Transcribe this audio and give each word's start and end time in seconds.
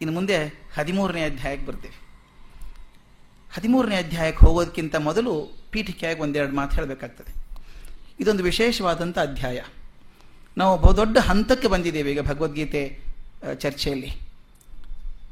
ಇನ್ನು 0.00 0.14
ಮುಂದೆ 0.14 0.64
ಹದಿಮೂರನೇ 0.76 1.24
ಅಧ್ಯಾಯಕ್ಕೆ 1.24 1.66
ಬರ್ತೇವೆ. 1.66 2.04
ಹದಿಮೂರನೇ 3.56 3.96
ಅಧ್ಯಾಯಕ್ಕೆ 3.96 4.46
ಹೋಗೋದಕ್ಕಿಂತ 4.46 4.96
ಮೊದಲು 4.96 5.58
ಪೀಠಿಕೆಯಾಗಿ 5.70 6.20
ಒಂದೆರಡು 6.20 6.56
ಮಾತು 6.56 6.76
ಹೇಳಬೇಕಾಗ್ತದೆ. 6.76 7.34
ಇದೊಂದು 8.20 8.44
ವಿಶೇಷವಾದಂಥ 8.44 9.18
ಅಧ್ಯಾಯ. 9.18 9.60
ನಾವು 10.56 10.80
ಬಹುದೊಡ್ಡ 10.80 11.18
ಹಂತಕ್ಕೆ 11.18 11.68
ಬಂದಿದ್ದೇವೆ 11.68 12.12
ಈಗ 12.12 12.20
ಭಗವದ್ಗೀತೆ 12.20 13.00
ಚರ್ಚೆಯಲ್ಲಿ. 13.58 14.20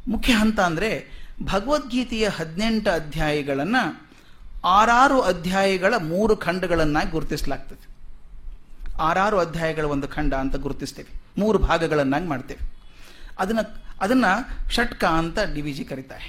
ಮುಖ್ಯ 0.09 0.33
ಹಂತ 0.33 0.61
ಅಂದರೆ 0.61 1.11
ಭಗವದ್ಗೀತೆಯ 1.43 2.29
ಹದಿನೆಂಟು 2.29 2.91
ಅಧ್ಯಾಯಗಳನ್ನು 2.91 4.11
ಆರಾರು 4.65 5.21
ಅಧ್ಯಾಯಗಳ 5.21 5.95
ಮೂರು 5.97 6.37
ಖಂಡಗಳನ್ನಾಗಿ 6.37 7.11
ಗುರುತಿಸಲಾಗ್ತದೆ. 7.11 7.87
ಆರಾರು 9.01 9.39
ಅಧ್ಯಾಯಗಳ 9.39 9.85
ಒಂದು 9.85 10.09
ಖಂಡ 10.09 10.35
ಅಂತ 10.35 10.57
ಗುರುತಿಸ್ತೇವೆ. 10.57 11.23
ಮೂರು 11.41 11.59
ಭಾಗಗಳನ್ನಾಗಿ 11.59 12.27
ಮಾಡ್ತೇವೆ. 12.27 12.71
ಅದನ್ನು 13.39 13.82
ಅದನ್ನು 14.03 14.33
ಷಟ್ಕ 14.71 15.05
ಅಂತ 15.05 15.39
ಡಿ 15.55 15.61
ವಿ 15.61 15.73
ಜಿ 15.73 15.85
ಕರೀತಾರೆ. 15.85 16.29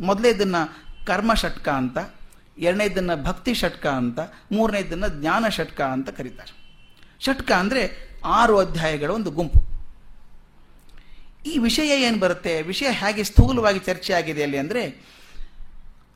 ಮೊದಲೇದನ್ನು 0.00 0.62
ಕರ್ಮ 1.06 1.34
ಷಟ್ಕ 1.34 1.68
ಅಂತ, 1.68 1.98
ಎರಡನೇದನ್ನು 2.58 3.16
ಭಕ್ತಿ 3.24 3.54
ಷಟ್ಕ 3.54 3.86
ಅಂತ, 3.86 4.20
ಮೂರನೇದನ್ನು 4.52 5.20
ಜ್ಞಾನ 5.20 5.44
ಷಟ್ಕ 5.48 5.80
ಅಂತ 5.80 6.10
ಕರೀತಾರೆ. 6.10 6.52
ಷಟ್ಕ 7.20 7.50
ಅಂದರೆ 7.52 7.82
ಆರು 8.24 8.54
ಅಧ್ಯಾಯಗಳ 8.58 9.10
ಒಂದು 9.10 9.30
ಗುಂಪು. 9.30 9.60
ಈ 11.46 11.58
ವಿಷಯ 11.58 12.02
ಏನು 12.02 12.18
ಬರುತ್ತೆ? 12.18 12.62
ವಿಷಯ 12.62 12.88
ಹೇಗೆ 12.90 13.22
ಸ್ಥೂಲವಾಗಿ 13.22 13.78
ಚರ್ಚೆ 13.78 14.12
ಆಗಿದೆ 14.12 14.42
ಅಲ್ಲಿ 14.42 14.58
ಅಂದರೆ, 14.58 14.82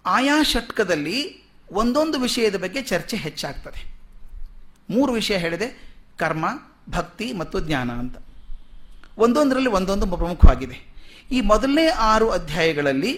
ಆಯಾ 0.06 0.37
ಷಟ್ಕದಲ್ಲಿ 0.42 1.18
ಒಂದೊಂದು 1.73 2.18
ವಿಷಯದ 2.18 2.56
ಬಗ್ಗೆ 2.56 2.82
ಚರ್ಚೆ 2.82 3.16
ಹೆಚ್ಚಾಗ್ತದೆ. 3.16 3.80
ಮೂರು 4.90 5.12
ವಿಷಯ 5.12 5.37
ಹೇಳಿದೆ, 5.37 5.68
ಕರ್ಮ, 6.18 6.46
ಭಕ್ತಿ 6.90 7.32
ಮತ್ತು 7.32 7.60
ಜ್ಞಾನ 7.60 7.90
ಅಂತ. 7.92 8.16
ಒಂದೊಂದರಲ್ಲಿ 9.18 9.68
ಒಂದೊಂದು 9.68 10.06
ಪ್ರಮುಖವಾಗಿದೆ. 10.16 10.76
ಈ 11.30 11.40
ಮೊದಲನೇ 11.40 11.86
ಆರು 11.86 12.30
ಅಧ್ಯಾಯಗಳಲ್ಲಿ 12.30 13.12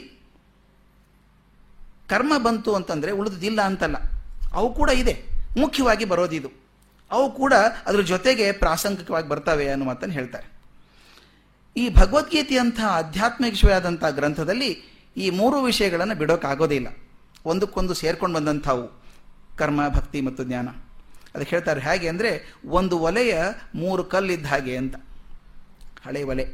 ಕರ್ಮ 2.08 2.32
ಬಂತು 2.38 2.74
ಅಂತಂದರೆ 2.74 3.10
ಉಳಿದುದಿಲ್ಲ 3.10 3.60
ಅಂತಲ್ಲ. 3.60 3.96
ಅವು 4.52 4.74
ಕೂಡ 4.74 4.90
ಇದೆ. 4.90 5.14
ಮುಖ್ಯವಾಗಿ 5.58 6.04
ಬರೋದಿದು. 6.04 6.50
ಅವು 7.10 7.32
ಕೂಡ 7.32 7.52
ಅದರ 7.86 8.00
ಜೊತೆಗೆ 8.00 8.52
ಪ್ರಾಸಂಗಿಕವಾಗಿ 8.52 9.28
ಬರ್ತವೆ 9.28 9.70
ಅನ್ನೋ 9.70 9.84
ಮಾತನ್ನು 9.84 10.14
ಹೇಳ್ತಾರೆ. 10.14 10.46
ಈ 11.76 11.94
ಭಗವದ್ಗೀತೆಯಂತಹ 11.94 12.86
ಆಧ್ಯಾತ್ಮಿಕ 12.86 13.52
ವಿಷಯವಾದಂಥ 13.52 14.04
ಗ್ರಂಥದಲ್ಲಿ 14.04 14.70
ಈ 15.16 15.30
ಮೂರು 15.30 15.62
ವಿಷಯಗಳನ್ನು 15.62 16.14
ಬಿಡೋಕ್ಕಾಗೋದಿಲ್ಲ 16.14 16.88
ಒಂದಕ್ಕೊಂದು 17.44 17.94
ಸೇರ್ಕೊಂಡು 17.94 18.36
ಬಂದಂಥವು 18.36 19.02
ಕರ್ಮ, 19.56 19.88
ಭಕ್ತಿ 19.88 20.20
ಮತ್ತು 20.20 20.44
ಜ್ಞಾನ. 20.44 20.68
ಅದಕ್ಕೆ 21.34 21.56
ಹೇಳ್ತಾರೆ, 21.56 21.80
ಹೇಗೆ 21.80 22.08
ಅಂದರೆ 22.08 22.54
ಒಂದು 22.64 22.98
ಒಲೆಯ 22.98 23.38
ಮೂರು 23.74 24.04
ಕಲ್ಲಿದ್ದ 24.04 24.46
ಹಾಗೆ 24.46 24.76
ಅಂತ. 24.76 24.96
ಹಳೆ 26.08 26.22
ಒಲೆ. 26.22 26.44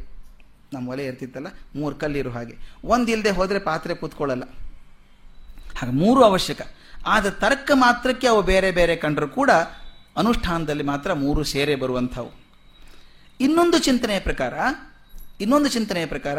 ನಮ್ಮ 0.73 0.89
ಒಲೆ 0.89 1.05
ಇರ್ತಿತ್ತಲ್ಲ, 1.07 1.47
ಮೂರು 1.77 1.95
ಕಲ್ಲಿರು 1.95 2.31
ಹಾಗೆ. 2.31 2.55
ಒಂದಿಲ್ಲದೆ 2.85 3.31
ಹೋದರೆ 3.31 3.59
ಪಾತ್ರೆ 3.59 3.95
ಕೂತ್ಕೊಳ್ಳಲ್ಲ. 3.95 4.43
ಹಾಗೆ 5.79 5.93
ಮೂರು 5.93 6.25
ಅವಶ್ಯಕ. 6.25 6.61
ಆದ 7.07 7.29
ತರ್ಕ 7.29 7.71
ಮಾತ್ರಕ್ಕೆ 7.75 8.27
ಅವು 8.27 8.43
ಬೇರೆ 8.43 8.71
ಬೇರೆ 8.71 8.97
ಕಂಡರೂ 8.97 9.29
ಕೂಡ 9.29 9.51
ಅನುಷ್ಠಾನದಲ್ಲಿ 10.17 10.83
ಮಾತ್ರ 10.83 11.13
ಮೂರು 11.13 11.45
ಸೇರೆ 11.45 11.75
ಬರುವಂಥವು. 11.77 12.31
ಇನ್ನೊಂದು 13.41 13.79
ಚಿಂತನೆಯ 13.79 14.21
ಪ್ರಕಾರ, 14.21 14.55
ಇನ್ನೊಂದು 15.41 15.69
ಚಿಂತನೆಯ 15.69 16.07
ಪ್ರಕಾರ, 16.07 16.39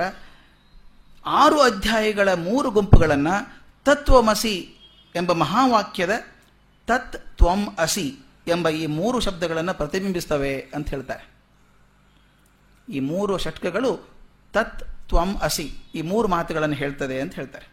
ಆರು 1.26 1.62
ಅಧ್ಯಾಯಗಳ 1.62 2.34
ಮೂರು 2.34 2.72
ಗುಂಪುಗಳನ್ನು 2.72 3.36
ತತ್ವಮಸಿ 3.86 4.56
ಎಂಬ 5.16 5.32
ಮಹಾವಾಕ್ಯದ 5.34 6.14
ತತ್ 6.88 7.38
ತ್ವಂ 7.38 7.62
ಅಸಿ 7.78 8.08
ಎಂಬ 8.48 8.70
ಈ 8.70 8.86
ಮೂರು 8.86 9.20
ಶಬ್ದಗಳನ್ನು 9.20 9.74
ಪ್ರತಿಬಿಂಬಿಸ್ತವೆ 9.74 10.54
ಅಂತ 10.76 10.90
ಹೇಳ್ತಾರೆ. 10.90 11.35
ಈ 12.90 13.00
ಮೂರು 13.00 13.38
ಷಟ್ಕಗಳು 13.38 14.10
ತತ್ 14.54 15.08
ತ್ವಂ 15.10 15.38
ಅಸಿ. 15.38 15.72
ಈ 15.96 16.02
ಮೂರು 16.02 16.28
ಮಾತುಗಳನ್ನು 16.28 16.76
ಹೇಳ್ತದೆ 16.76 17.22
ಅಂತ 17.22 17.34
ಹೇಳ್ತಾರೆ. 17.34 17.68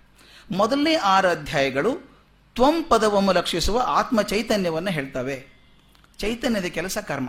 ಮೊದಲನೇ 0.50 0.94
ಆರು 0.94 1.28
ಅಧ್ಯಾಯಗಳು 1.28 2.12
ತ್ವಂ 2.54 2.82
ಪದವನ್ನು 2.82 3.32
ಲಕ್ಷಿಸುವ 3.32 3.82
ಆತ್ಮ 3.86 4.22
ಚೈತನ್ಯವನ್ನು 4.22 4.90
ಹೇಳ್ತವೆ. 4.90 5.46
ಚೈತನ್ಯದ 6.18 6.64
ಕೆಲಸ 6.64 6.98
ಕರ್ಮ. 6.98 7.28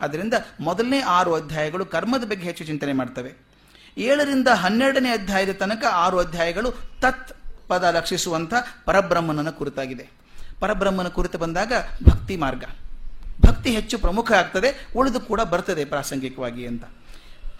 ಅದರಿಂದ 0.00 0.34
ಮೊದಲನೇ 0.60 1.00
ಆರು 1.00 1.34
ಅಧ್ಯಾಯಗಳು 1.34 1.86
ಕರ್ಮದ 1.86 2.24
ಬಗ್ಗೆ 2.24 2.44
ಹೆಚ್ಚು 2.44 2.64
ಚಿಂತನೆ 2.64 2.92
ಮಾಡ್ತವೆ. 2.92 3.32
ಏಳರಿಂದ 3.98 4.48
ಹನ್ನೆರಡನೇ 4.48 5.10
ಅಧ್ಯಾಯದ 5.10 5.50
ತನಕ 5.50 5.84
ಆರು 5.84 6.18
ಅಧ್ಯಾಯಗಳು 6.18 6.70
ತತ್ 7.00 7.32
ಪದ 7.68 7.84
ಲಕ್ಷಿಸುವಂಥ 7.84 8.54
ಪರಬ್ರಹ್ಮನನ 8.84 9.50
ಕುರಿತಾಗಿದೆ. 9.50 10.10
ಪರಬ್ರಹ್ಮನ 10.60 11.08
ಕುರಿತು 11.08 11.38
ಬಂದಾಗ 11.38 11.72
ಭಕ್ತಿ 12.08 12.36
ಮಾರ್ಗ. 12.36 12.64
ಭಕ್ತಿ 13.40 13.70
ಹೆಚ್ಚು 13.70 13.98
ಪ್ರಮುಖ 13.98 14.32
ಆಗ್ತದೆ, 14.32 14.88
ಉಳಿದು 14.96 15.20
ಕೂಡ 15.20 15.40
ಬರ್ತದೆ 15.40 15.84
ಪ್ರಾಸಂಗಿಕವಾಗಿ 15.84 16.66
ಅಂತ. 16.66 16.84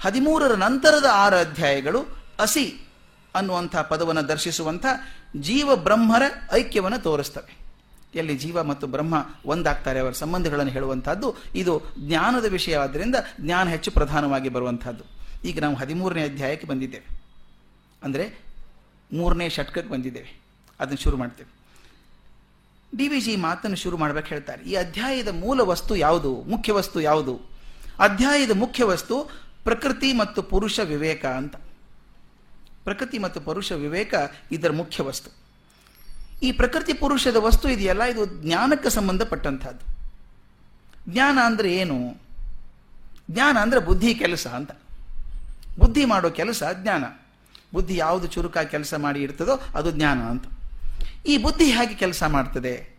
ಹದಿಮೂರರ 0.00 0.54
ನಂತರದ 0.54 1.04
ಆರು 1.12 1.36
ಅಧ್ಯಾಯಗಳು 1.36 2.00
ಅಸಿ 2.40 2.88
ಅನ್ನುವಂಥ 3.34 3.76
ಪದವನ್ನು 3.76 4.28
ದರ್ಶಿಸುವಂಥ 4.28 4.86
ಜೀವ 5.36 5.76
ಬ್ರಹ್ಮರ 5.76 6.22
ಐಕ್ಯವನ್ನು 6.52 7.02
ತೋರಿಸ್ತವೆ. 7.02 7.64
ಎಲ್ಲಿ 8.14 8.38
ಜೀವ 8.38 8.62
ಮತ್ತು 8.62 8.86
ಬ್ರಹ್ಮ 8.86 9.14
ಒಂದಾಗ್ತಾರೆ, 9.46 10.00
ಅವರ 10.00 10.10
ಸಂಬಂಧಗಳನ್ನು 10.10 10.72
ಹೇಳುವಂಥದ್ದು, 10.72 11.34
ಇದು 11.54 11.82
ಜ್ಞಾನದ 11.98 12.44
ವಿಷಯವಾದ್ದರಿಂದ 12.44 13.14
ಜ್ಞಾನ 13.40 13.68
ಹೆಚ್ಚು 13.68 13.90
ಪ್ರಧಾನವಾಗಿ 13.90 14.48
ಬರುವಂಥದ್ದು. 14.48 15.04
ಈಗ 15.44 15.60
ನಾವು 15.60 15.74
ಹದಿಮೂರನೇ 15.74 16.22
ಅಧ್ಯಾಯಕ್ಕೆ 16.22 16.66
ಬಂದಿದ್ದೇವೆ. 16.66 17.20
ಅಂದರೆ 18.02 18.38
ಮೂರನೇ 19.12 19.48
ಷಟ್ಕಕ್ಕೆ 19.48 19.92
ಬಂದಿದ್ದೇವೆ. 19.92 20.40
ಅದನ್ನು 20.80 21.02
ಶುರು 21.02 21.16
ಮಾಡ್ತೇವೆ. 21.16 21.53
ಡಿ 22.96 23.08
ವಿ 23.08 23.20
ಜಿ 23.20 23.36
ಮಾತನ್ನು 23.36 23.76
ಶುರು 23.76 23.96
ಮಾಡ್ಬೇಕು 23.96 24.26
ಹೇಳ್ತಾರೆ. 24.26 24.62
ಈ 24.62 24.74
ಅಧ್ಯಾಯದ 24.74 25.28
ಮೂಲ 25.28 25.60
ವಸ್ತು 25.60 25.96
ಯಾವುದು? 25.96 26.34
ಮುಖ್ಯ 26.34 26.72
ವಸ್ತು 26.72 27.00
ಯಾವುದು? 27.00 27.40
ಅಧ್ಯಾಯದ 27.98 28.50
ಮುಖ್ಯ 28.54 28.84
ವಸ್ತು 28.84 29.30
ಪ್ರಕೃತಿ 29.64 30.12
ಮತ್ತು 30.12 30.42
ಪುರುಷ 30.42 30.80
ವಿವೇಕ 30.80 31.24
ಅಂತ. 31.24 31.56
ಪ್ರಕೃತಿ 32.84 33.18
ಮತ್ತು 33.18 33.40
ಪುರುಷ 33.40 33.72
ವಿವೇಕ 33.72 34.14
ಇದರ 34.52 34.72
ಮುಖ್ಯ 34.72 35.02
ವಸ್ತು. 35.02 35.30
ಈ 36.42 36.52
ಪ್ರಕೃತಿ 36.52 36.92
ಪುರುಷದ 36.92 37.36
ವಸ್ತು 37.36 37.68
ಇದೆಯಲ್ಲ, 37.68 38.02
ಇದು 38.02 38.26
ಜ್ಞಾನಕ್ಕೆ 38.26 38.90
ಸಂಬಂಧಪಟ್ಟಂಥದ್ದು. 38.90 39.84
ಜ್ಞಾನ 41.12 41.38
ಅಂದರೆ 41.44 41.74
ಏನು? 41.74 42.16
ಜ್ಞಾನ 43.30 43.58
ಅಂದರೆ 43.58 43.80
ಬುದ್ಧಿ 43.80 44.14
ಕೆಲಸ 44.14 44.46
ಅಂತ. 44.46 44.70
ಬುದ್ಧಿ 45.78 46.04
ಮಾಡೋ 46.04 46.30
ಕೆಲಸ 46.30 46.62
ಜ್ಞಾನ. 46.82 47.04
ಬುದ್ಧಿ 47.74 47.96
ಯಾವುದು 47.96 48.26
ಚುರುಕಾಗಿ 48.26 48.70
ಕೆಲಸ 48.70 48.94
ಮಾಡಿ 48.94 49.22
ಇರ್ತದೋ 49.22 49.60
ಅದು 49.74 49.90
ಜ್ಞಾನ 49.90 50.22
ಅಂತ. 50.22 50.44
ಈ 51.26 51.38
ಬುದ್ಧಿ 51.38 51.64
ಹೇಗೆ 51.64 51.94
ಕೆಲಸ 51.94 52.22
ಮಾಡ್ತದೆ? 52.22 52.98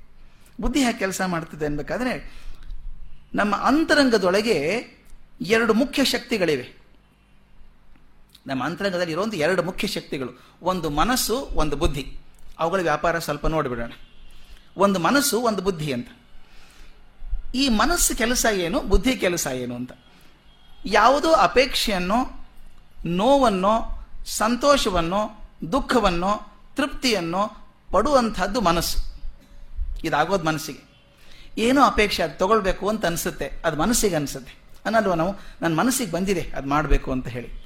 ಬುದ್ಧಿ 0.62 0.84
ಹೇಗೆ 0.84 1.00
ಕೆಲಸ 1.00 1.22
ಮಾಡ್ತದೆ 1.22 1.66
ಅನ್ಬೇಕಾದ್ರೆ 1.66 2.34
ನಮ್ಮ 3.36 3.56
ಅಂತರಂಗದೊಳಗೆ 3.56 4.86
ಎರಡು 5.42 5.74
ಮುಖ್ಯ 5.74 6.06
ಶಕ್ತಿಗಳಿವೆ. 6.06 6.86
ನಮ್ಮ 8.48 8.66
ಅಂತರಂಗದಲ್ಲಿ 8.66 9.12
ಇರೋದು 9.12 9.38
ಎರಡು 9.38 9.64
ಮುಖ್ಯ 9.64 9.88
ಶಕ್ತಿಗಳು, 9.88 10.42
ಒಂದು 10.62 10.90
ಮನಸ್ಸು, 10.90 11.36
ಒಂದು 11.36 11.76
ಬುದ್ಧಿ. 11.76 12.18
ಅವುಗಳ 12.60 12.82
ವ್ಯಾಪಾರ 12.82 13.20
ಸ್ವಲ್ಪ 13.20 13.48
ನೋಡಿಬಿಡೋಣ. 13.48 13.92
ಒಂದು 14.78 15.00
ಮನಸ್ಸು, 15.00 15.40
ಒಂದು 15.40 15.62
ಬುದ್ಧಿ 15.62 15.94
ಅಂತ. 15.94 16.08
ಈ 17.56 17.70
ಮನಸ್ಸು 17.70 18.16
ಕೆಲಸ 18.16 18.46
ಏನು, 18.54 18.80
ಬುದ್ಧಿ 18.80 19.18
ಕೆಲಸ 19.18 19.48
ಏನು 19.48 19.76
ಅಂತ. 19.76 19.92
ಯಾವುದೋ 20.86 21.32
ಅಪೇಕ್ಷೆಯನ್ನು, 21.32 22.48
ನೋವನ್ನು, 23.06 24.08
ಸಂತೋಷವನ್ನು, 24.26 25.50
ದುಃಖವನ್ನು, 25.72 26.58
ತೃಪ್ತಿಯನ್ನು 26.76 27.65
ಪಡುವಂಥದ್ದು 27.92 28.62
ಮನಸ್ಸು. 28.62 29.16
ಇದಾಗೋದು 30.04 30.44
ಮನಸ್ಸಿಗೆ. 30.44 30.96
ಏನೋ 31.58 31.84
ಅಪೇಕ್ಷೆ 31.84 32.24
ಅದು 32.24 32.38
ತಗೊಳ್ಬೇಕು 32.38 32.90
ಅಂತ 32.90 33.06
ಅನಿಸುತ್ತೆ, 33.06 33.52
ಅದು 33.66 33.78
ಮನಸ್ಸಿಗೆ 33.78 34.16
ಅನಿಸುತ್ತೆ. 34.16 34.56
ಅನ್ನಲ್ವ 34.86 35.14
ನಾವು 35.14 35.36
ನನ್ನ 35.62 35.80
ಮನಸ್ಸಿಗೆ 35.80 36.12
ಬಂದಿದೆ, 36.12 36.52
ಅದು 36.56 36.70
ಮಾಡಬೇಕು 36.70 37.12
ಅಂತ 37.12 37.28
ಹೇಳಿ. 37.28 37.66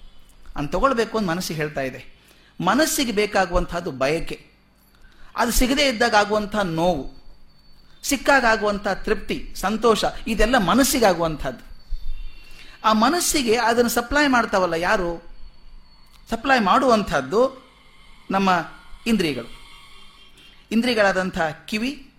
ಅದು 0.55 0.67
ತಗೊಳ್ಬೇಕು 0.67 1.17
ಅಂತ 1.17 1.27
ಮನಸ್ಸಿಗೆ 1.29 1.61
ಹೇಳ್ತಾ 1.61 1.81
ಇದೆ. 1.81 2.19
ಮನಸ್ಸಿಗೆ 2.61 3.11
ಬೇಕಾಗುವಂಥದ್ದು 3.11 3.91
ಬಯಕೆ. 3.91 4.45
ಅದು 5.35 5.51
ಸಿಗದೇ 5.51 5.87
ಇದ್ದಾಗ 5.87 6.15
ಆಗುವಂಥ 6.15 6.55
ನೋವು, 6.55 7.19
ಸಿಕ್ಕಾಗ 8.03 8.45
ಆಗುವಂಥ 8.45 8.87
ತೃಪ್ತಿ, 8.87 9.53
ಸಂತೋಷ, 9.55 10.05
ಇದೆಲ್ಲ 10.27 10.57
ಮನಸ್ಸಿಗಾಗುವಂಥದ್ದು 10.57 11.69
ಆ 12.85 12.93
ಮನಸ್ಸಿಗೆ 12.93 13.55
ಅದನ್ನು 13.55 13.89
ಸಪ್ಲೈ 13.89 14.27
ಮಾಡ್ತಾವಲ್ಲ 14.27 14.73
ಯಾರು? 14.73 15.23
ಸಪ್ಲೈ 16.29 16.59
ಮಾಡುವಂಥದ್ದು 16.59 17.63
ನಮ್ಮ 18.31 18.49
ಇಂದ್ರಿಯಗಳು. 19.07 19.58
ಇಂದ್ರಿಯಗಳಾದಂಥ 20.71 21.39
ಕಿವಿ, 21.65 22.13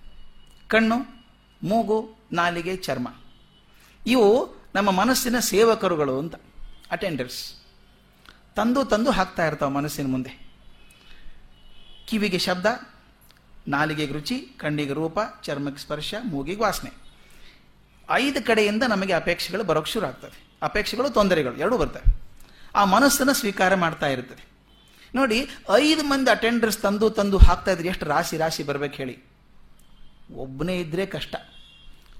ಕಣ್ಣು, 0.69 1.27
ಮೂಗು, 1.63 2.15
ನಾಲಿಗೆ, 2.33 2.77
ಚರ್ಮ. 2.77 3.09
ಇವು 4.07 4.57
ನಮ್ಮ 4.75 4.91
ಮನಸ್ಸಿನ 4.91 5.39
ಸೇವಕರುಗಳು 5.39 6.19
ಅಂತ 6.19 6.35
ಅಟೆಂಡರ್ಸ್ 6.91 7.55
ತಂದು 8.57 8.85
ತಂದು 8.85 9.11
ಹಾಕ್ತಾ 9.11 9.47
ಇರ್ತಾವೆ 9.47 9.73
ಮನಸ್ಸಿನ 9.73 10.11
ಮುಂದೆ. 10.11 10.51
ಕಿವಿಗೆ 12.09 12.39
ಶಬ್ದ 12.39 12.67
ನಾಲಿಗೆಗೆ 13.69 14.13
ರುಚಿ, 14.13 14.41
ಕಣ್ಣಿಗೆ 14.41 14.93
ರೂಪ, 14.93 15.19
ಚರ್ಮಕ್ಕೆ 15.43 15.83
ಸ್ಪರ್ಶ, 15.83 16.15
ಮೂಗಿಗೆ 16.25 16.63
ವಾಸನೆ. 16.63 16.91
ಐದು 18.11 18.47
ಕಡೆಯಿಂದ 18.47 18.83
ನಮಗೆ 18.83 19.13
ಅಪೇಕ್ಷೆಗಳು 19.13 19.65
ಬರೋಕ್ಕೆ 19.65 19.93
ಶುರು 19.93 20.07
ಆಗ್ತದೆ. 20.07 20.59
ಅಪೇಕ್ಷೆಗಳು, 20.63 21.11
ತೊಂದರೆಗಳು 21.11 21.57
ಎರಡೂ 21.57 21.79
ಬರ್ತವೆ. 21.79 22.23
ಆ 22.75 22.85
ಮನಸ್ಸನ್ನು 22.85 23.33
ಸ್ವೀಕಾರ 23.33 23.75
ಮಾಡ್ತಾ 23.75 24.07
ಇರ್ತದೆ. 24.07 24.50
ನೋಡಿ, 25.15 25.49
ಐದು 25.75 26.03
ಮಂದಿ 26.03 26.31
ಅಟೆಂಡರ್ಸ್ 26.31 26.79
ತಂದು 26.79 27.11
ತಂದು 27.11 27.39
ಹಾಕ್ತಾ 27.39 27.71
ಇದ್ರೆ, 27.71 27.89
ಎಷ್ಟು 27.89 28.07
ರಾಶಿ 28.07 28.37
ರಾಶಿ 28.37 28.63
ಬರ್ಬೇಕು 28.63 28.95
ಹೇಳಿ. 28.95 29.19
ಒಬ್ಬನೇ 30.35 30.77
ಇದ್ರೆ 30.77 31.07
ಕಷ್ಟ. 31.07 31.35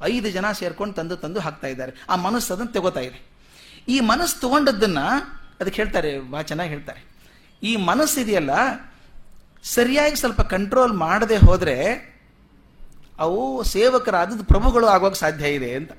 ಐದು 0.03 0.31
ಜನ 0.31 0.53
ಸೇರ್ಕೊಂಡು 0.53 0.95
ತಂದು 0.95 1.17
ತಂದು 1.17 1.41
ಹಾಕ್ತಾ 1.41 1.67
ಇದ್ದಾರೆ. 1.67 1.93
ಆ 2.09 2.17
ಮನಸ್ಸು 2.17 2.55
ಅದನ್ನು 2.55 2.73
ತಗೋತಾ 2.73 3.01
ಇದೆ. 3.01 3.31
ಈ 3.89 4.01
ಮನಸ್ಸು 4.01 4.41
ತಗೊಂಡದ್ದನ್ನ 4.41 4.99
ಅದಕ್ಕೆ 5.61 5.83
ಹೇಳ್ತಾರೆ 5.83 6.21
ಬಹಳ 6.21 6.43
ಚೆನ್ನಾಗಿ 6.43 6.71
ಹೇಳ್ತಾರೆ. 6.71 7.05
ಈ 7.63 7.77
ಮನಸ್ಸಿದೆಯಲ್ಲ 7.77 8.51
ಸರಿಯಾಗಿ 9.63 10.17
ಸ್ವಲ್ಪ 10.17 10.41
ಕಂಟ್ರೋಲ್ 10.41 10.93
ಮಾಡದೆ 10.93 11.37
ಹೋದ್ರೆ 11.37 12.11
ಅವು 13.19 13.63
ಸೇವಕರಾದದ್ದು 13.63 14.45
ಪ್ರಭುಗಳು 14.45 14.87
ಆಗೋಕೆ 14.87 15.17
ಸಾಧ್ಯ 15.17 15.49
ಇದೆ 15.49 15.75
ಅಂತ. 15.75 15.93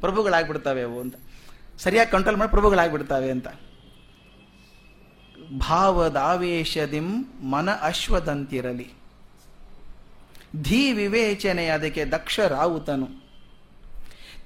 ಪ್ರಭುಗಳಾಗ್ಬಿಡ್ತಾವೆ 0.00 0.82
ಅವು 0.82 1.00
ಅಂತ. 1.00 1.14
ಸರಿಯಾಗಿ 1.78 2.10
ಕಂಟ್ರೋಲ್ 2.10 2.36
ಮಾಡಿ 2.36 2.50
ಪ್ರಭುಗಳಾಗ್ಬಿಡ್ತಾವೆ 2.50 3.30
ಅಂತ. 3.30 3.46
ಭಾವದಾವೇಶದಿಂ 5.52 7.24
ಮನ 7.50 7.70
ಅಶ್ವದಂತಿರಲಿ. 7.70 8.94
ಧೀ 10.62 10.92
ವಿವೇಚನೆ 10.92 11.66
ಅದಕ್ಕೆ 11.66 12.04
ದಕ್ಷ 12.04 12.40
ರಾವುತನು 12.40 13.24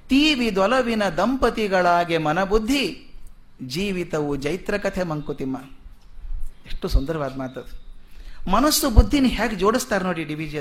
ತೀವಿದೊಲವಿನ 0.08 1.02
ದಂಪತಿಗಳಾಗೆ 1.16 2.18
ಮನಬುದ್ಧಿ, 2.18 3.14
ಜೀವಿತವು 3.62 4.36
ಜೈತ್ರ 4.36 4.76
ಕಥೆ 4.76 5.02
ಮಂಕುತಿಮ್ಮ. 5.02 5.56
ಎಷ್ಟು 6.66 6.88
ಸುಂದರವಾದ 6.88 7.36
ಮಾತದು 7.36 7.88
ಮನಸ್ಸು 8.50 8.90
ಬುದ್ಧಿನ 8.90 9.24
ಹೇಗೆ 9.26 9.56
ಜೋಡಿಸ್ತಾರೆ 9.56 10.04
ನೋಡಿ 10.04 10.24
ಡಿ 10.24 10.34
ವಿಜಿ 10.34 10.58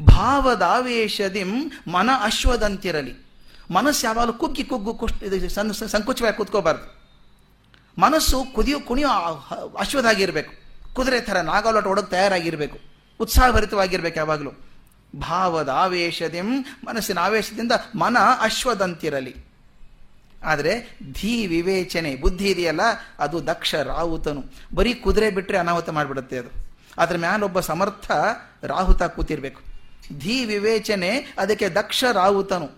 ಭಾವದಾವೇಶದಿಂ 0.00 1.72
ಮನ 1.88 2.10
ಅಶ್ವದಂತಿರಲಿ. 2.22 3.26
ಮನಸ್ಸು 3.70 4.06
ಯಾವಾಗಲೂ 4.06 4.32
ಕುಗ್ಗಿ 4.32 4.64
ಕುಗ್ಗು 4.64 4.94
ಕುಶ್ 4.94 5.22
ಇದು 5.22 6.36
ಕೂತ್ಕೋಬಾರ್ದು. 6.36 6.97
ಮನಸ್ಸು 7.98 8.44
ಕುದಿಯೋ, 8.54 8.80
ಕುಣಿಯೋ 8.80 9.08
ಅಶ್ವದಾಗಿರಬೇಕು. 9.78 10.68
ಕುದುರೆ 10.94 11.20
ಥರ 11.20 11.36
ನಾಗಾಲೋಟ 11.36 11.86
ಒಡಗೆ 11.86 12.10
ತಯಾರಾಗಿರಬೇಕು. 12.10 12.78
ಉತ್ಸಾಹಭರಿತವಾಗಿರ್ಬೇಕು 13.20 14.18
ಯಾವಾಗಲೂ. 14.18 14.50
ಭಾವದ 15.16 15.68
ಆವೇಶದಿಂ, 15.68 16.60
ಮನಸ್ಸಿನ 16.84 17.18
ಆವೇಶದಿಂದ 17.18 17.72
ಮನ 17.94 18.16
ಅಶ್ವದಂತಿರಲಿ. 18.40 19.36
ಆದರೆ 20.44 20.98
ಧೀ 21.12 21.46
ವಿವೇಚನೆ, 21.46 22.16
ಬುದ್ಧಿ 22.16 22.50
ಇದೆಯಲ್ಲ, 22.50 22.80
ಅದು 23.18 23.46
ದಕ್ಷ 23.46 23.74
ರಾಹುತನು. 23.74 24.44
ಬರೀ 24.74 24.94
ಕುದುರೆ 24.94 25.30
ಬಿಟ್ಟರೆ 25.30 25.58
ಅನಾಹುತ 25.58 25.88
ಮಾಡಿಬಿಡುತ್ತೆ 25.88 26.38
ಅದು. 26.38 26.68
ಅದ್ರ 26.98 27.16
ಮ್ಯಾಲೊಬ್ಬ 27.16 27.60
ಸಮರ್ಥ 27.60 28.10
ರಾಹುತ 28.64 29.02
ಕೂತಿರ್ಬೇಕು. 29.02 29.60
ಧೀ 30.18 30.44
ವಿವೇಚನೆ, 30.44 31.34
ಅದಕ್ಕೆ 31.38 31.68
ದಕ್ಷ 31.68 32.04
ರಾಹುತನು. 32.12 32.77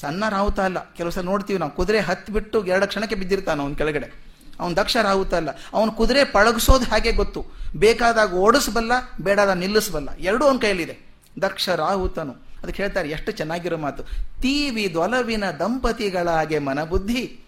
ಸಣ್ಣ 0.00 0.28
ರಾಹುತ 0.28 0.60
ಅಲ್ಲ. 0.60 0.94
ಕೆಲವು 0.94 1.12
ಸಲ 1.12 1.22
ನೋಡ್ತೀವಿ 1.22 1.58
ನಾವು, 1.58 1.70
ಕುದುರೆ 1.70 2.00
ಹತ್ತು 2.00 2.32
ಬಿಟ್ಟು 2.32 2.66
ಎರಡು 2.66 2.86
ಕ್ಷಣಕ್ಕೆ 2.86 3.14
ಬಿದ್ದಿರ್ತಾನೆ 3.14 3.62
ಅವನ 3.62 3.72
ಕೆಳಗಡೆ. 3.72 4.26
ಅವನು 4.60 4.76
ದಕ್ಷ 4.76 4.96
ರಾಹುತ 4.96 5.34
ಅಲ್ಲ. 5.34 5.48
ಅವನು 5.72 5.92
ಕುದುರೆ 5.92 6.24
ಪಳಗಿಸೋದು 6.24 6.84
ಹಾಗೆ 6.84 7.12
ಗೊತ್ತು. 7.12 7.46
ಬೇಕಾದಾಗ 7.76 8.34
ಓಡಿಸಬಲ್ಲ 8.34 8.92
ಬೇಡಾದ 9.20 9.48
ನಿಲ್ಲಿಸಬಲ್ಲ. 9.48 10.08
ಎರಡೂ 10.18 10.44
ಅವನ 10.44 10.56
ಕೈಯಲ್ಲಿದೆ. 10.56 10.98
ದಕ್ಷ 11.42 11.68
ರಾಹುತನು. 11.68 12.32
ಅದಕ್ಕೆ 12.62 12.82
ಹೇಳ್ತಾರೆ, 12.82 13.10
ಎಷ್ಟು 13.10 13.32
ಚೆನ್ನಾಗಿರೋ 13.32 13.76
ಮಾತು. 13.76 14.02
ತೀವಿ 14.42 14.94
ದೊಲವಿನ 14.94 15.44
ದಂಪತಿಗಳಾಗೆ 15.50 16.58
ಮನಬುದ್ಧಿ. 16.58 17.40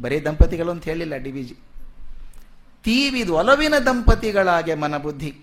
ಬರೀ 0.00 0.20
ದಂಪತಿಗಳು 0.20 0.70
ಅಂತ 0.70 0.84
ಹೇಳಿಲ್ಲ 0.84 1.16
ಡಿ 1.16 1.32
ವಿ 1.32 1.42
ಜಿ. 1.42 1.56
ತೀವಿದು 2.84 3.34
ಒಲವಿನ 3.34 3.74
ದಂಪತಿಗಳಾಗೆ 3.86 4.74
ಮನಬುದ್ಧಿ. 4.74 5.34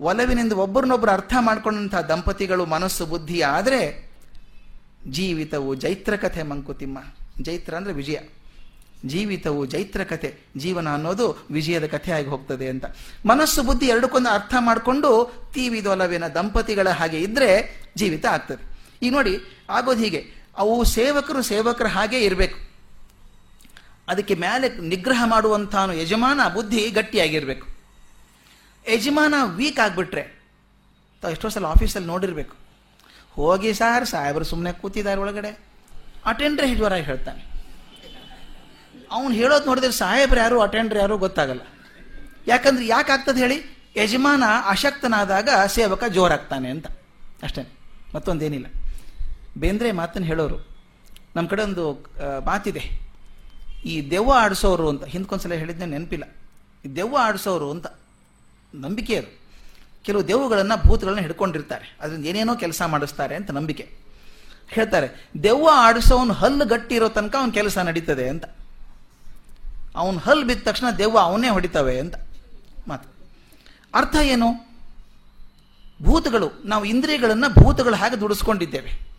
ಒಲವಿನಿಂದ 0.00 0.52
ಒಬ್ಬರನ್ನೊಬ್ಬರು 0.52 1.10
ಅರ್ಥ 1.10 1.34
ಮಾಡ್ಕೊಂಡಂತಹ 1.40 2.00
ದಂಪತಿಗಳು 2.00 2.66
ಮನಸ್ಸು 2.66 3.06
ಬುದ್ಧಿ 3.06 3.40
ಆದರೆ 3.42 4.09
ಜೀವಿತವು 5.08 5.74
ಜೈತ್ರ 5.74 6.16
ಕಥೆ 6.16 6.42
ಮಂಕುತಿಮ್ಮ. 6.42 6.98
ಜೈತ್ರ 7.42 7.74
ಅಂದರೆ 7.74 7.92
ವಿಜಯ. 7.92 8.18
ಜೀವಿತವು 9.06 9.66
ಜೈತ್ರ 9.66 10.04
ಕಥೆ, 10.04 10.30
ಜೀವನ 10.56 10.88
ಅನ್ನೋದು 10.94 11.26
ವಿಜಯದ 11.50 11.86
ಕಥೆ 11.86 12.10
ಆಗಿ 12.12 12.28
ಹೋಗ್ತದೆ 12.28 12.68
ಅಂತ. 12.68 12.84
ಮನಸ್ಸು 13.26 13.62
ಬುದ್ಧಿ 13.62 13.86
ಎರಡಕ್ಕೊಂದು 13.86 14.28
ಅರ್ಥ 14.28 14.54
ಮಾಡಿಕೊಂಡು 14.58 15.10
ತೀವಿದೊಲವಿನ 15.54 16.26
ದಂಪತಿಗಳ 16.28 16.88
ಹಾಗೆ 16.88 17.20
ಇದ್ರೆ 17.20 17.50
ಜೀವಿತ 17.96 18.26
ಆಗ್ತದೆ. 18.26 18.62
ಈಗ 19.02 19.12
ನೋಡಿ, 19.12 19.34
ಆಗೋದು 19.70 20.00
ಹೀಗೆ. 20.00 20.20
ಅವು 20.56 20.84
ಸೇವಕರು 20.84 21.42
ಸೇವಕರ 21.42 21.86
ಹಾಗೆ 21.86 22.20
ಇರಬೇಕು. 22.20 22.58
ಅದಕ್ಕೆ 24.08 24.34
ಮೇಲೆ 24.34 24.68
ನಿಗ್ರಹ 24.88 25.22
ಮಾಡುವಂತಾನು 25.26 25.92
ಯಜಮಾನ 25.92 26.40
ಬುದ್ಧಿ 26.54 26.90
ಗಟ್ಟಿಯಾಗಿರಬೇಕು. 26.90 27.66
ಯಜಮಾನ 28.92 29.34
ವೀಕ್ 29.56 29.78
ಆಗಿಬಿಟ್ರೆ, 29.78 30.24
ತಾವು 31.22 31.32
ಎಷ್ಟೋ 31.32 31.48
ಸಲ 31.48 31.66
ಆಫೀಸಲ್ಲಿ 31.66 32.08
ನೋಡಿರ್ಬೇಕು. 32.08 32.54
ಹೋಗಿ 33.32 33.74
ಸಾರ್, 33.74 34.06
ಸಾಹೇಬರು 34.06 34.44
ಸುಮ್ಮನೆ 34.44 34.72
ಕೂತಿದ್ದಾರೆ 34.72 35.20
ಒಳಗಡೆ. 35.20 35.58
ಅಟೆಂಡ್ರೆ 36.26 36.74
ಜ್ವರಾಗಿ 36.74 37.04
ಹೇಳ್ತಾನೆ. 37.04 37.50
ಅವನು 39.10 39.34
ಹೇಳೋದು 39.34 39.64
ನೋಡಿದ್ರೆ 39.64 39.92
ಸಾಹೇಬ್ರು 39.92 40.40
ಯಾರು 40.40 40.60
ಅಟೆಂಡ್ರ್ 40.60 40.98
ಯಾರು 40.98 41.18
ಗೊತ್ತಾಗಲ್ಲ. 41.18 41.60
ಯಾಕಂದ್ರೆ 42.46 42.86
ಯಾಕೆ 42.86 43.12
ಆಗ್ತದೆ 43.12 43.40
ಹೇಳಿ? 43.40 43.80
ಯಜಮಾನ 43.96 44.42
ಅಶಕ್ತನಾದಾಗ 44.66 45.48
ಸೇವಕ 45.66 46.04
ಜೋರಾಗ್ತಾನೆ 46.04 46.70
ಅಂತ. 46.70 46.86
ಅಷ್ಟೇ. 47.42 47.72
ಮತ್ತೊಂದೇನಿಲ್ಲ. 48.14 48.66
ಬೇಂದ್ರೆ 49.58 49.92
ಮಾತನ್ನು 49.92 50.28
ಹೇಳೋರು 50.28 50.68
ನಮ್ಮ 51.36 51.48
ಕಡೆ 51.48 51.62
ಒಂದು 51.62 51.92
ಮಾತಿದೆ. 52.44 53.10
ಈ 53.84 54.10
ದೆವ್ವ 54.10 54.32
ಆಡಿಸೋರು 54.36 54.88
ಅಂತ, 54.88 55.04
ಹಿಂದ್ಕೊಂದ್ಸಲ 55.04 55.52
ಹೇಳಿದ್ದೆ 55.52 55.86
ನೆನಪಿಲ್ಲ. 55.86 56.24
ಈ 56.84 56.96
ದೆವ್ವ 56.96 57.18
ಆಡಿಸೋರು 57.20 57.70
ಅಂತ, 57.70 57.86
ನಂಬಿಕೆ 58.74 59.16
ಅದು. 59.16 59.39
ಕೆಲವು 60.04 60.28
ದೆವ್ವಗಳನ್ನು 60.28 60.82
ಭೂತಗಳನ್ನ 60.86 61.20
ಹಿಡ್ಕೊಂಡಿರ್ತಾರೆ. 61.20 61.96
ಅದರಿಂದ 62.00 62.26
ಏನೇನೋ 62.26 62.54
ಕೆಲಸ 62.54 62.82
ಮಾಡಿಸ್ತಾರೆ 62.82 63.34
ಅಂತ 63.34 63.50
ನಂಬಿಕೆ. 63.50 63.90
ಹೇಳ್ತಾರೆ, 64.68 65.08
ದೆವ್ವ 65.42 65.68
ಆಡಿಸೋನು 65.72 66.32
ಹಲ್ಲು 66.32 66.66
ಗಟ್ಟಿ 66.66 66.94
ಇರೋ 66.94 67.08
ತನಕ 67.08 67.36
ಅವನ 67.36 67.50
ಕೆಲಸ 67.50 67.78
ನಡೀತದೆ 67.78 68.28
ಅಂತ. 68.28 68.44
ಅವನ 69.96 70.16
ಹಲ್ಲು 70.16 70.46
ಬಿದ್ದ 70.46 70.62
ತಕ್ಷಣ 70.62 70.90
ದೆವ್ವ 70.90 71.18
ಅವನೇ 71.18 71.48
ಹೊಡಿತವೆ 71.48 71.98
ಅಂತ 71.98 72.14
ಮಾತು. 72.88 73.08
ಅರ್ಥ 73.94 74.16
ಏನು? 74.16 74.70
ಭೂತಗಳು, 76.02 76.50
ನಾವು 76.64 76.84
ಇಂದ್ರಿಯಗಳನ್ನು 76.84 77.62
ಭೂತಗಳು 77.62 77.94
ಹಾಗೆ 77.94 78.20
ದುಡಿಸ್ಕೊಂಡಿದ್ದೇವೆ. 78.20 79.10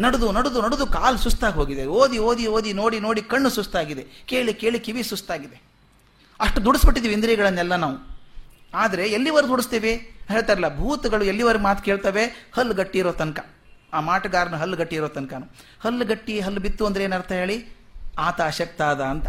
ನಡೆದು 0.00 0.32
ನಡೆದು 0.32 0.62
ನಡೆದು 0.62 0.86
ಕಾಲು 0.86 1.18
ಸುಸ್ತಾಗಿ 1.18 1.54
ಹೋಗಿದೆ. 1.54 1.86
ಓದಿ 1.86 2.18
ಓದಿ 2.18 2.46
ಓದಿ, 2.46 2.72
ನೋಡಿ 2.72 3.00
ನೋಡಿ 3.00 3.22
ಕಣ್ಣು 3.22 3.50
ಸುಸ್ತಾಗಿದೆ. 3.50 4.06
ಕೇಳಿ 4.26 4.54
ಕೇಳಿ 4.54 4.80
ಕಿವಿ 4.80 5.02
ಸುಸ್ತಾಗಿದೆ. 5.02 5.62
ಅಷ್ಟು 6.40 6.64
ದುಡಿಸ್ಬಿಟ್ಟಿದ್ದೀವಿ 6.64 7.14
ಇಂದ್ರಿಯಗಳನ್ನೆಲ್ಲ 7.14 7.76
ನಾವು. 7.76 8.15
ಆದರೆ 8.74 9.08
ಎಲ್ಲಿವರೆಗೆ 9.08 9.50
ದುಡಿಸ್ತೀವಿ 9.50 10.10
ಹೇಳ್ತಾರಲ್ಲ 10.28 10.76
ಭೂತಗಳು 10.76 11.24
ಎಲ್ಲಿವರೆಗೆ 11.24 11.64
ಮಾತು 11.64 11.84
ಕೇಳ್ತವೆ? 11.84 12.24
ಹಲ್ಲು 12.26 12.74
ಗಟ್ಟಿ 12.74 12.98
ಇರೋ 12.98 13.12
ತನಕ. 13.12 13.46
ಆ 13.92 14.00
ಮಾಟಗಾರನ 14.00 14.54
ಹಲ್ಲು 14.54 14.76
ಗಟ್ಟಿ 14.76 14.96
ಇರೋ 14.96 15.08
ತನಕ 15.08 15.32
ಹಲ್ಲು 15.80 16.04
ಗಟ್ಟಿ, 16.04 16.40
ಹಲ್ಲು 16.40 16.60
ಬಿತ್ತು 16.60 16.86
ಅಂದ್ರೆ 16.86 17.04
ಏನರ್ಥ 17.04 17.32
ಹೇಳಿ? 17.32 17.76
ಆತ 18.18 18.40
ಅಶಕ್ತ 18.40 18.82
ಆದ 18.82 19.00
ಅಂತ. 19.00 19.26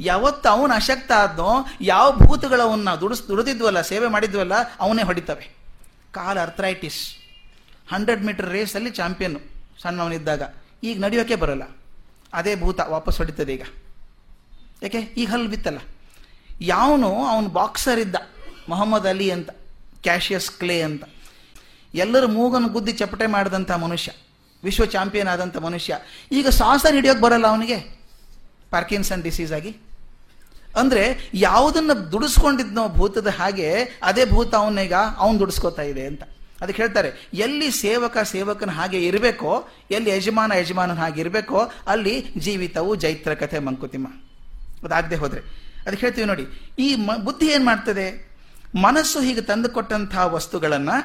ಯಾವತ್ತು 0.00 0.48
ಅವನು 0.48 0.74
ಅಶಕ್ತ 0.74 1.12
ಆದ್ನೋ 1.12 1.66
ಯಾವ 1.80 2.12
ಭೂತಗಳು 2.12 2.62
ಅವನ್ನ 2.62 2.94
ದುಡಿಸ್, 2.94 3.28
ದುಡಿದಿದ್ವಲ್ಲ, 3.28 3.80
ಸೇವೆ 3.80 4.06
ಮಾಡಿದ್ವಲ್ಲ, 4.06 4.52
ಅವನೇ 4.80 5.02
ಹೊಡಿತವೆ. 5.02 5.56
ಕಾಲ್ 6.12 6.38
ಅರ್ಥರೈಟಿಸ್ 6.38 7.16
ಹಂಡ್ರೆಡ್ 7.92 8.24
ಮೀಟರ್ 8.24 8.50
ರೇಸಲ್ಲಿ 8.50 8.90
ಚಾಂಪಿಯನ್ 8.90 9.36
ಸಣ್ಣವನಿದ್ದಾಗ. 9.82 10.42
ಈಗ 10.82 11.04
ನಡೆಯೋಕೆ 11.04 11.34
ಬರಲ್ಲ. 11.34 11.62
ಅದೇ 12.32 12.56
ಭೂತ 12.56 12.80
ವಾಪಸ್ 12.80 13.18
ಹೊಡಿತದೆ 13.18 13.54
ಈಗ. 13.54 13.62
ಯಾಕೆ? 14.82 14.98
ಈಗ 14.98 15.30
ಹಲ್ಲು 15.30 15.48
ಬಿತ್ತಲ್ಲ. 15.48 15.78
ಯಾವನು 16.60 17.24
ಅವನು 17.24 17.48
ಬಾಕ್ಸರ್ 17.48 17.98
ಇದ್ದ 17.98 18.16
ಮೊಹಮ್ಮದ್ 18.68 19.06
ಅಲಿ 19.06 19.30
ಅಂತ 19.30 19.50
ಕ್ಯಾಶಿಯಸ್ 20.02 20.50
ಕ್ಲೇ 20.50 20.82
ಅಂತ. 20.82 21.04
ಎಲ್ಲರ 21.94 22.26
ಮೂಗನ್ನು 22.26 22.68
ಗುದ್ದಿ 22.68 22.92
ಚಪಟೆ 22.92 23.26
ಮಾಡಿದಂಥ 23.26 23.70
ಮನುಷ್ಯ, 23.70 24.12
ವಿಶ್ವ 24.64 24.84
ಚಾಂಪಿಯನ್ 24.84 25.28
ಆದಂಥ 25.28 25.56
ಮನುಷ್ಯ. 25.56 25.98
ಈಗ 26.32 26.48
ಸಾಸರ್ 26.48 26.94
ಹಿಡಿಯೋಕೆ 26.94 27.20
ಬರಲ್ಲ 27.20 27.46
ಅವನಿಗೆ? 27.46 27.96
ಪಾರ್ಕಿನ್ಸನ್ 28.70 29.22
ಡಿಸೀಸ್ 29.22 29.52
ಆಗಿ. 29.52 29.76
ಅಂದರೆ 30.76 31.30
ಯಾವುದನ್ನು 31.34 32.12
ದುಡಿಸ್ಕೊಂಡಿದ್ನೋ 32.12 32.88
ಭೂತದ 32.88 33.26
ಹಾಗೆ, 33.26 33.98
ಅದೇ 34.02 34.24
ಭೂತ 34.24 34.54
ಅವನೀಗ 34.54 34.94
ಅವನು 35.16 35.38
ದುಡಿಸ್ಕೋತಾ 35.38 35.82
ಇದೆ 35.82 36.06
ಅಂತ. 36.06 36.22
ಅದಕ್ಕೆ 36.62 36.82
ಹೇಳ್ತಾರೆ, 36.82 37.30
ಎಲ್ಲಿ 37.34 37.70
ಸೇವಕ 37.70 38.18
ಸೇವಕನ 38.18 38.70
ಹಾಗೆ 38.70 39.06
ಇರಬೇಕೋ, 39.06 39.68
ಎಲ್ಲಿ 39.90 40.10
ಯಜಮಾನ 40.10 40.52
ಯಜಮಾನನ 40.52 40.98
ಹಾಗೆ 40.98 41.20
ಇರಬೇಕೋ, 41.20 41.70
ಅಲ್ಲಿ 41.86 42.26
ಜೀವಿತವು 42.38 42.94
ಜೈತ್ರ 42.94 43.34
ಕಥೆ 43.34 43.58
ಮಂಕುತಿಮ್ಮ. 43.58 44.06
ಅದಾಗದೆ 44.84 45.16
ಹೋದ್ರೆ. 45.16 45.65
ಅದಕ್ಕೆ 45.86 46.02
ಹೇಳ್ತೀವಿ 46.06 46.26
ನೋಡಿ, 46.26 46.44
ಈ 46.78 46.88
ಮ, 46.96 47.16
ಬುದ್ಧಿ 47.26 47.46
ಏನು 47.46 47.64
ಮಾಡ್ತದೆ? 47.64 48.06
ಮನಸ್ಸು 48.86 49.20
ಹೀಗೆ 49.20 49.40
ತಂದುಕೊಟ್ಟಂತಹ 49.40 50.24
ವಸ್ತುಗಳನ್ನು 50.34 50.96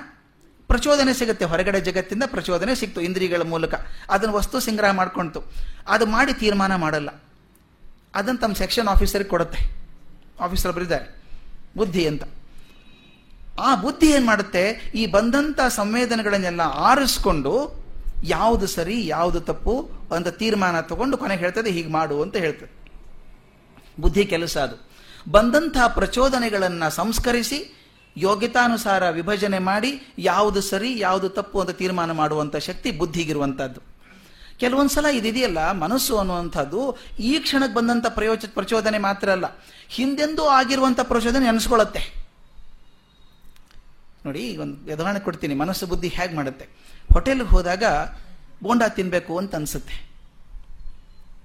ಪ್ರಚೋದನೆ 0.69 1.13
ಸಿಗುತ್ತೆ. 1.13 1.45
ಹೊರಗಡೆ 1.45 1.79
ಜಗತ್ತಿಂದ 1.81 2.23
ಪ್ರಚೋದನೆ 2.25 2.73
ಸಿಕ್ತು, 2.75 2.99
ಇಂದ್ರಿಯಗಳ 3.01 3.43
ಮೂಲಕ. 3.43 3.73
ಅದನ್ನು 4.09 4.33
ವಸ್ತು 4.35 4.59
ಸಂಗ್ರಹ 4.59 4.91
ಮಾಡ್ಕೊಳ್ತು 4.91 5.39
ಅದು 5.87 6.05
ಮಾಡಿ 6.05 6.33
ತೀರ್ಮಾನ 6.33 6.75
ಮಾಡಲ್ಲ. 6.75 7.09
ಅದನ್ನು 8.15 8.39
ತಮ್ಮ 8.39 8.55
ಸೆಕ್ಷನ್ 8.55 8.87
ಆಫೀಸರ್ಗೆ 8.87 9.29
ಕೊಡುತ್ತೆ. 9.29 9.59
ಆಫೀಸರ್ 10.39 10.73
ಬರಿದ್ದಾರೆ 10.73 11.07
ಬುದ್ಧಿ 11.77 12.03
ಅಂತ. 12.07 12.23
ಆ 13.59 13.69
ಬುದ್ಧಿ 13.75 14.07
ಏನು 14.09 14.25
ಮಾಡುತ್ತೆ? 14.25 14.63
ಈ 14.95 15.05
ಬಂದಂಥ 15.05 15.59
ಸಂವೇದನೆಗಳನ್ನೆಲ್ಲ 15.75 16.61
ಆರಿಸ್ಕೊಂಡು 16.89 17.53
ಯಾವುದು 18.23 18.67
ಸರಿ, 18.67 18.97
ಯಾವುದು 19.07 19.39
ತಪ್ಪು 19.41 19.75
ಅಂತ 20.15 20.27
ತೀರ್ಮಾನ 20.41 20.79
ತಗೊಂಡು 20.81 21.15
ಕೊನೆಗೆ 21.17 21.41
ಹೇಳ್ತದೆ, 21.41 21.69
ಹೀಗೆ 21.71 21.91
ಮಾಡು 21.91 22.21
ಅಂತ 22.21 22.35
ಹೇಳ್ತದೆ. 22.35 22.80
ಬುದ್ಧಿ 23.99 24.25
ಕೆಲಸ 24.25 24.57
ಅದು. 24.57 24.75
ಬಂದಂತಹ 25.31 25.87
ಪ್ರಚೋದನೆಗಳನ್ನು 25.87 26.95
ಸಂಸ್ಕರಿಸಿ 26.95 27.77
ಯೋಗ್ಯತಾನುಸಾರ 28.17 29.09
ವಿಭಜನೆ 29.09 29.59
ಮಾಡಿ 29.59 30.13
ಯಾವುದು 30.17 30.61
ಸರಿ, 30.61 30.99
ಯಾವುದು 30.99 31.29
ತಪ್ಪು 31.29 31.59
ಅಂತ 31.59 31.69
ತೀರ್ಮಾನ 31.69 32.11
ಮಾಡುವಂಥ 32.11 32.55
ಶಕ್ತಿ 32.55 32.91
ಬುದ್ಧಿಗಿರುವಂಥದ್ದು. 32.91 33.81
ಕೆಲವೊಂದು 34.59 34.93
ಸಲ 34.93 35.05
ಇದಿದೆಯಲ್ಲ, 35.05 35.71
ಮನಸ್ಸು 35.71 36.17
ಅನ್ನುವಂಥದ್ದು 36.17 36.97
ಈ 37.19 37.39
ಕ್ಷಣಕ್ಕೆ 37.39 37.75
ಬಂದಂಥ 37.75 38.05
ಪ್ರಯೋಜ 38.07 38.45
ಪ್ರಚೋದನೆ 38.53 38.97
ಮಾತ್ರ 38.97 39.31
ಅಲ್ಲ, 39.31 39.45
ಹಿಂದೆಂದೂ 39.89 40.43
ಆಗಿರುವಂಥ 40.43 40.99
ಪ್ರಚೋದನೆ 40.99 41.47
ಅನಿಸ್ಕೊಳ್ಳುತ್ತೆ 41.47 42.21
ನೋಡಿ 44.25 44.57
ಒಂದು 44.57 44.93
ಉದಾಹರಣೆ 44.93 45.19
ಕೊಡ್ತೀನಿ, 45.19 45.55
ಮನಸ್ಸು 45.55 45.87
ಬುದ್ಧಿ 45.87 46.07
ಹೇಗೆ 46.07 46.35
ಮಾಡುತ್ತೆ? 46.35 46.65
ಹೋಟೆಲ್ಗೆ 47.13 47.47
ಹೋದಾಗ 47.47 47.83
ಬೋಂಡಾ 48.63 48.87
ತಿನ್ನಬೇಕು 48.87 49.37
ಅಂತ 49.37 49.55
ಅನಿಸುತ್ತೆ. 49.55 50.10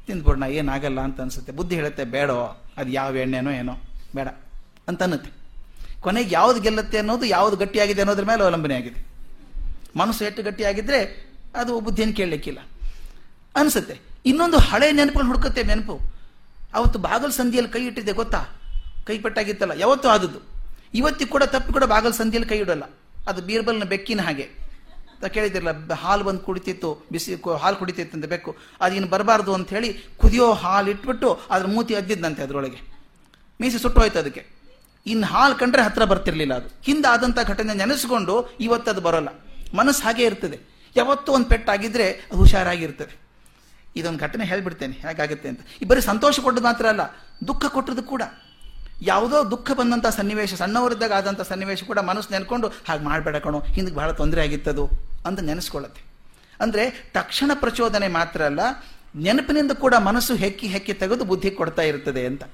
ತಿಂದ್ಬಿಡೋಣ 0.06 0.42
ಏನಾಗಲ್ಲ 0.42 1.00
ಅಂತ 1.00 1.20
ಅನ್ಸುತ್ತೆ. 1.20 1.52
ಬುದ್ಧಿ 1.52 1.75
ಹೇಳುತ್ತೆ, 1.75 2.04
ಬೇಡೋ, 2.04 2.64
ಅದು 2.76 2.90
ಯಾವ 2.90 3.16
ಎಣ್ಣೆನೋ 3.16 3.50
ಏನೋ, 3.50 3.72
ಬೇಡ. 4.14 4.28
ಅಂತ 4.88 5.02
ಅನ್ನುತ್ತೆ. 5.02 5.30
ಕೊನೆಗೆ 6.00 6.34
ಯಾವ್ದು 6.34 6.60
ಗೆಲ್ಲುತ್ತೆ 6.60 6.98
ಅನ್ನೋದು, 6.98 7.25
ಯಾವ್ದು 7.25 7.56
ಗಟ್ಟಿಯಾಗಿದೆ 7.56 8.00
ಅನ್ನೋದ್ರ 8.00 8.25
ಮೇಲೆ 8.25 8.42
ಅವಲಂಬನೆ 8.42 8.75
ಆಗಿದೆ. 8.75 9.06
ಮನಸ್ಸು 9.98 10.25
ಎಷ್ಟು 10.25 10.42
ಗಟ್ಟಿಯಾಗಿದ್ರೆ 10.42 11.26
ಅದು 11.54 11.80
ಬುದ್ಧಿಯನ್ನು 11.80 12.16
ಕೇಳಲಿಕ್ಕಿಲ್ಲ. 12.16 12.58
ಅನ್ಸುತ್ತೆ. 13.56 14.00
ಇನ್ನೊಂದು 14.26 14.58
ಹಳೆ 14.58 14.92
ನೆನಪುಗಳು 14.92 15.26
ಹುಡುಕುತ್ತೆ 15.26 15.62
ನೆನಪು. 15.62 16.00
ಅವತ್ತು 16.75 16.98
ಬಾಗಲ್ 16.98 17.32
ಸಂಧಿಯಲ್ಲಿ 17.32 17.72
ಕೈ 17.72 17.86
ಇಟ್ಟಿದ್ದೆ, 17.86 18.12
ಗೊತ್ತಾ? 18.12 18.44
ಕೈ 19.06 19.18
ಪಟ್ಟಾಗಿತ್ತಲ್ಲ, 19.18 19.72
ಯಾವತ್ತೂ 19.76 20.08
ಆದದ್ದು. 20.08 20.38
ಇವತ್ತಿಗೆ 20.94 21.30
ಕೂಡ 21.30 21.42
ತಪ್ಪಿ 21.42 21.72
ಕೂಡ 21.72 21.84
ಬಾಗಲ್ 21.84 22.12
ಸಂಧಿಯಲ್ಲಿ 22.12 22.48
ಕೈ 22.48 22.58
ಇಡಲ್ಲ. 22.58 22.82
ಅದು 23.28 23.42
ಬೀರ್ಬಲ್ನ 23.42 23.84
ಬೆಕ್ಕಿನ 23.84 24.20
ಹಾಗೆ. 24.20 24.65
ಕೇಳಿದಿರಲ್ಲ 25.35 25.94
ಹಾಲು 26.04 26.25
ಬಂದು 26.25 26.40
ಕುಡಿತಿತ್ತು, 26.40 26.90
ಬಿಸಿ 27.12 27.35
ಹಾಲು 27.62 27.76
ಕುಡಿತಿತ್ತು 27.76 28.16
ಅಂತ 28.18 28.26
ಬೆಕ್ಕು 28.35 28.56
ಅದಿನ್ನು 28.80 29.08
ಬರಬಾರ್ದು 29.08 29.54
ಅಂತ 29.54 29.68
ಹೇಳಿ 29.76 29.92
ಕುದಿಯೋ 30.23 30.52
ಹಾಲು 30.52 30.90
ಇಟ್ಬಿಟ್ಟು 30.90 31.30
ಅದ್ರ 31.50 31.66
ಮೂತಿ 31.66 31.94
ಅದ್ದಿದ್ದಂತೆ 31.94 32.42
ಅದರೊಳಗೆ. 32.42 32.80
ಮೀಸಿ 33.61 33.78
ಸುಟ್ಟು 33.78 34.00
ಹೋಯ್ತು 34.00 34.18
ಅದಕ್ಕೆ. 34.18 34.44
ಇನ್ನು 35.06 35.26
ಹಾಲು 35.26 35.54
ಕಂಡ್ರೆ 35.54 35.82
ಹತ್ರ 35.82 36.04
ಬರ್ತಿರ್ಲಿಲ್ಲ 36.04 36.54
ಅದು. 36.54 36.68
ಹಿಂದೆ 36.87 37.08
ಆದಂಥ 37.08 37.38
ಘಟನೆ 37.52 37.75
ನೆನೆಸ್ಕೊಂಡು 37.75 38.35
ಇವತ್ತು 38.61 38.90
ಅದು 38.90 39.00
ಬರೋಲ್ಲ. 39.00 39.28
ಮನಸ್ಸು 39.75 40.02
ಹಾಗೆ 40.02 40.25
ಇರ್ತದೆ. 40.25 40.58
ಯಾವತ್ತೂ 40.96 41.32
ಒಂದು 41.32 41.49
ಪೆಟ್ಟಾಗಿದ್ದರೆ 41.49 42.08
ಅದು 42.30 42.38
ಹುಷಾರಾಗಿರ್ತದೆ. 42.38 43.14
ಇದೊಂದು 43.96 44.18
ಘಟನೆ 44.18 44.44
ಹೇಳ್ಬಿಡ್ತೇನೆ, 44.44 44.92
ಹೇಗಾಗುತ್ತೆ 44.92 45.49
ಅಂತ. 45.49 45.61
ಈ 45.82 45.87
ಸಂತೋಷ 46.00 46.40
ಕೊಟ್ಟದ್ದು 46.40 46.68
ಮಾತ್ರ 46.68 46.87
ಅಲ್ಲ, 46.87 47.00
ದುಃಖ 47.49 47.64
ಕೊಟ್ಟದ್ದು 47.66 48.02
ಕೂಡ. 48.02 48.23
ಯಾವುದೋ 49.02 49.50
ದುಃಖ 49.50 49.70
ಬಂದಂಥ 49.73 50.06
ಸನ್ನಿವೇಶ, 50.06 50.54
ಸಣ್ಣವರಿದ್ದಾಗ 50.54 51.12
ಆದಂಥ 51.12 51.40
ಸನ್ನಿವೇಶ 51.40 51.85
ಕೂಡ 51.85 51.99
ಮನಸ್ಸು 51.99 52.32
ನೆನ್ಕೊಂಡು, 52.32 52.68
ಹಾಗೆ 52.88 53.04
ಮಾಡಬೇಡ 53.04 53.37
ಕಣೋ 53.37 53.58
ಹಿಂದಕ್ಕೆ 53.58 53.96
ಬಹಳ 53.96 54.11
ತೊಂದರೆ 54.11 54.40
ಆಗಿತ್ತದು. 54.42 55.05
ಅಂತ 55.26 55.40
ನೆನೆಸ್ಕೊಳ್ಳುತ್ತೆ. 55.40 56.02
ಅಂದರೆ 56.61 56.85
ತಕ್ಷಣ 57.14 57.50
ಪ್ರಚೋದನೆ 57.54 58.09
ಮಾತ್ರ 58.09 58.42
ಅಲ್ಲ, 58.45 58.61
ನೆನಪಿನಿಂದ 59.16 59.73
ಕೂಡ 59.73 59.95
ಮನಸ್ಸು 59.95 60.35
ಹೆಕ್ಕಿ 60.35 60.66
ಹೆಕ್ಕಿ 60.66 60.95
ತೆಗೆದು 60.95 61.25
ಬುದ್ಧಿ 61.25 61.50
ಕೊಡ್ತಾ 61.50 61.83
ಇರ್ತದೆ 61.83 62.26
ಅಂತ. 62.26 62.45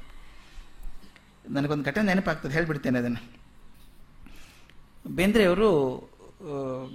ನನಗೊಂದು 1.51 1.85
ಘಟನೆ 1.85 2.05
ನೆನಪಾಗ್ತದೆ, 2.05 2.53
ಹೇಳ್ಬಿಡ್ತೇನೆ 2.53 2.99
ಅದನ್ನು. 2.99 3.23
ಬೇಂದ್ರೆಯವರು 5.15 5.71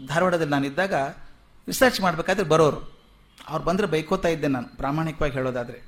ಧಾರವಾಡದಲ್ಲಿ 0.08 0.52
ನಾನಿದ್ದಾಗ 0.52 0.94
ರಿಸರ್ಚ್ 1.68 2.02
ಮಾಡಬೇಕಾದ್ರೆ 2.02 2.46
ಬರೋರು. 2.48 2.80
ಅವ್ರು 3.50 3.64
ಬಂದರೆ 3.64 3.88
ಬೈಕೋತಾ 3.88 4.30
ಇದ್ದೆ 4.30 4.48
ನಾನು, 4.48 4.68
ಪ್ರಾಮಾಣಿಕವಾಗಿ 4.78 5.34
ಹೇಳೋದಾದರೆ. 5.34 5.80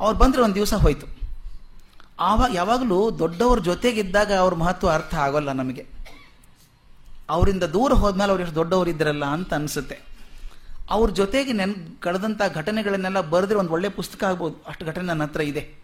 ಅವ್ರು 0.00 0.18
ಬಂದರೆ 0.18 0.42
ಒಂದು 0.42 0.54
ದಿವಸ 0.54 0.74
ಹೋಯ್ತು. 0.74 1.06
ಆವಾಗ 2.20 2.50
ಯಾವಾಗಲೂ 2.54 3.18
ದೊಡ್ಡವ್ರ 3.18 3.58
ಜೊತೆಗಿದ್ದಾಗ 3.60 4.30
ಅವ್ರ 4.32 4.54
ಮಹತ್ವ 4.54 4.90
ಅರ್ಥ 4.90 5.14
ಆಗೋಲ್ಲ 5.14 5.52
ನಮಗೆ. 5.52 5.84
ಅವರಿಂದ 7.30 7.62
ದೂರ 7.62 7.92
ಹೋದ್ಮೇಲೆ 7.92 8.30
ಅವ್ರು 8.30 8.42
ಎಷ್ಟು 8.42 8.54
ದೊಡ್ಡವರು 8.54 8.90
ಇದ್ರಲ್ಲ 8.90 9.24
ಅಂತ 9.24 9.54
ಅನಿಸುತ್ತೆ. 9.54 9.98
ಅವ್ರ 10.90 11.10
ಜೊತೆಗೆ 11.10 11.52
ನೆನ್ 11.52 11.74
ಕಳೆದಂಥ 12.00 12.42
ಘಟನೆಗಳನ್ನೆಲ್ಲ 12.54 13.20
ಬರೆದ್ರೆ 13.20 13.58
ಒಂದು 13.58 13.72
ಒಳ್ಳೆ 13.72 13.88
ಪುಸ್ತಕ 13.88 14.24
ಆಗ್ಬೋದು. 14.24 14.64
ಅಷ್ಟು 14.66 14.86
ಘಟನೆ 14.86 15.04
ನನ್ನ 15.04 15.22
ಹತ್ರ 15.22 15.40
ಇದೆ. 15.40 15.74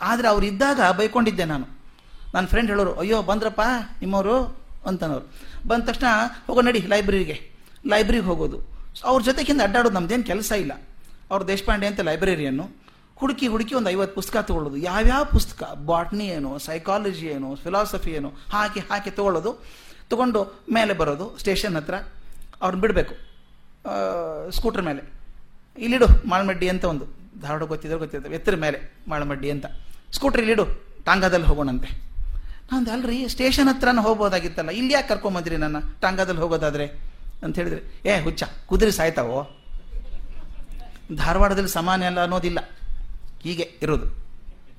ಆದರೆ 0.00 0.28
ಅವ್ರು 0.28 0.46
ಇದ್ದಾಗ 0.46 0.80
ಬೈಕೊಂಡಿದ್ದೆ 0.96 1.44
ನಾನು. 1.44 1.66
ನನ್ನ 2.34 2.46
ಫ್ರೆಂಡ್ 2.46 2.70
ಹೇಳೋರು, 2.70 2.94
ಅಯ್ಯೋ, 2.94 3.22
ಬಂದ್ರಪ್ಪ 3.22 3.60
ನಿಮ್ಮವರು? 4.00 4.56
ಅಂತನವ್ರು. 4.86 5.26
ಬಂದ 5.68 5.82
ತಕ್ಷಣ, 5.82 6.06
ಹೋಗೋ 6.46 6.60
ನಡಿ 6.60 6.78
ಲೈಬ್ರರಿಗೆ. 6.78 7.50
ಲೈಬ್ರರಿಗೆ 7.86 8.24
ಹೋಗೋದು. 8.24 8.58
ಅವ್ರ 9.04 9.22
ಜೊತೆಗಿಂದ 9.22 9.60
ಅಡ್ಡಾಡೋದು 9.60 9.94
ನಮ್ದೇನು 9.94 10.24
ಕೆಲಸ 10.24 10.52
ಇಲ್ಲ. 10.52 10.72
ಅವ್ರ 11.30 11.42
ದೇಶಪಾಂಡೆ 11.42 11.86
ಅಂತ 11.86 12.00
ಲೈಬ್ರರಿಯನ್ನು 12.00 12.70
ಹುಡುಕಿ 13.16 13.46
ಹುಡುಕಿ 13.46 13.74
ಒಂದು 13.74 13.90
ಐವತ್ತು 13.90 14.14
ಪುಸ್ತಕ 14.14 14.36
ತಗೊಳ್ಳೋದು. 14.36 14.76
ಯಾವ್ಯಾವ 14.76 15.24
ಪುಸ್ತಕ? 15.24 15.72
ಬಾಟ್ನಿ 15.72 16.26
ಏನು 16.26 16.58
ಸೈಕಾಲಜಿ 16.58 17.26
ಏನು 17.26 17.54
ಫಿಲಾಸಫಿ 17.54 18.10
ಏನು, 18.10 18.32
ಹಾಕಿ 18.52 18.80
ಹಾಕಿ 18.80 19.10
ತಗೊಳ್ಳೋದು. 19.10 19.58
ತಗೊಂಡು 20.10 20.64
ಮೇಲೆ 20.72 20.92
ಬರೋದು, 20.92 21.38
ಸ್ಟೇಷನ್ 21.38 21.76
ಹತ್ರ. 21.76 21.94
ಅವ್ರನ್ನ 22.62 22.80
ಬಿಡಬೇಕು. 22.80 23.14
ಸ್ಕೂಟರ್ 24.50 24.82
ಮೇಲೆ. 24.82 25.12
ಇಲ್ಲಿಡು 25.78 26.28
ಮಾಳ್ಮಡ್ಡಿ 26.28 26.68
ಅಂತ 26.68 26.84
ಒಂದು. 26.84 27.04
ಧಾರವಾಡ 27.40 27.62
ಗೊತ್ತಿದ್ರೆ 27.62 27.98
ಗೊತ್ತಿರುತ್ತೆ 27.98 28.34
ಎತ್ತರ 28.34 28.54
ಮೇಲೆ 28.54 28.92
ಮಾಳ್ಮಡ್ಡಿ 29.08 29.50
ಅಂತ. 29.50 29.66
ಸ್ಕೂಟ್ರ್ 30.12 30.40
ಇಲ್ಲಿಡು, 30.40 30.66
ಟಾಂಗಾದಲ್ಲಿ 31.04 31.46
ಹೋಗೋಣಂತೆ. 31.46 31.88
ನಾನು 32.72 32.92
ಅಲ್ರಿ, 32.92 33.28
ಸ್ಟೇಷನ್ 33.28 33.68
ಹತ್ರನೂ 33.68 34.02
ಹೋಗ್ಬೋದಾಗಿತ್ತಲ್ಲ. 34.02 34.70
ಇಲ್ಲಿ 34.70 34.92
ಯಾಕೆ 34.92 35.08
ಕರ್ಕೊಂಬಂದ್ರಿ 35.08 35.56
ನನ್ನ? 35.56 35.76
ಟಾಂಗಾದಲ್ಲಿ 36.00 36.40
ಹೋಗೋದಾದ್ರೆ 36.40 36.86
ಅಂತ 37.42 37.56
ಹೇಳಿದ್ರೆ, 37.56 38.08
ಏ, 38.08 38.20
ಹುಚ್ಚ, 38.20 38.42
ಕುದುರೆ 38.66 38.90
ಸಾಯ್ತಾವೋ? 38.90 39.50
ಧಾರವಾಡದಲ್ಲಿ 41.16 41.70
ಸಮಾನ 41.70 42.02
ಎಲ್ಲ 42.02 42.22
ಅನ್ನೋದಿಲ್ಲ. 42.22 42.58
ಹೀಗೆ 43.42 43.72
ಇರೋದು. 43.82 44.28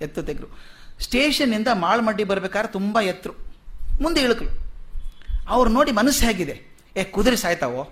ಎತ್ತು 0.02 0.24
ತೆಗ್ರು 0.24 0.48
ಸ್ಟೇಷನ್ನಿಂದ 1.00 1.68
ಮಾಳ್ಮಡ್ಡಿ 1.74 2.24
ಬರ್ಬೇಕಾದ್ರೆ 2.24 2.74
ತುಂಬ 2.74 3.00
ಎತ್ತರು 3.02 3.34
ಮುಂದೆ 4.02 4.22
ಇಳುಕಲು. 4.22 4.69
ಅವ್ರು 5.50 5.70
ನೋಡಿ 5.70 5.92
ಮನಸ್ಸು 5.92 6.26
ಹೇಗಿದೆ. 6.26 6.56
ಏ, 6.98 7.04
ಕುದುರೆ 7.04 7.36
ಸಾಯ್ತಾವೋ? 7.36 7.84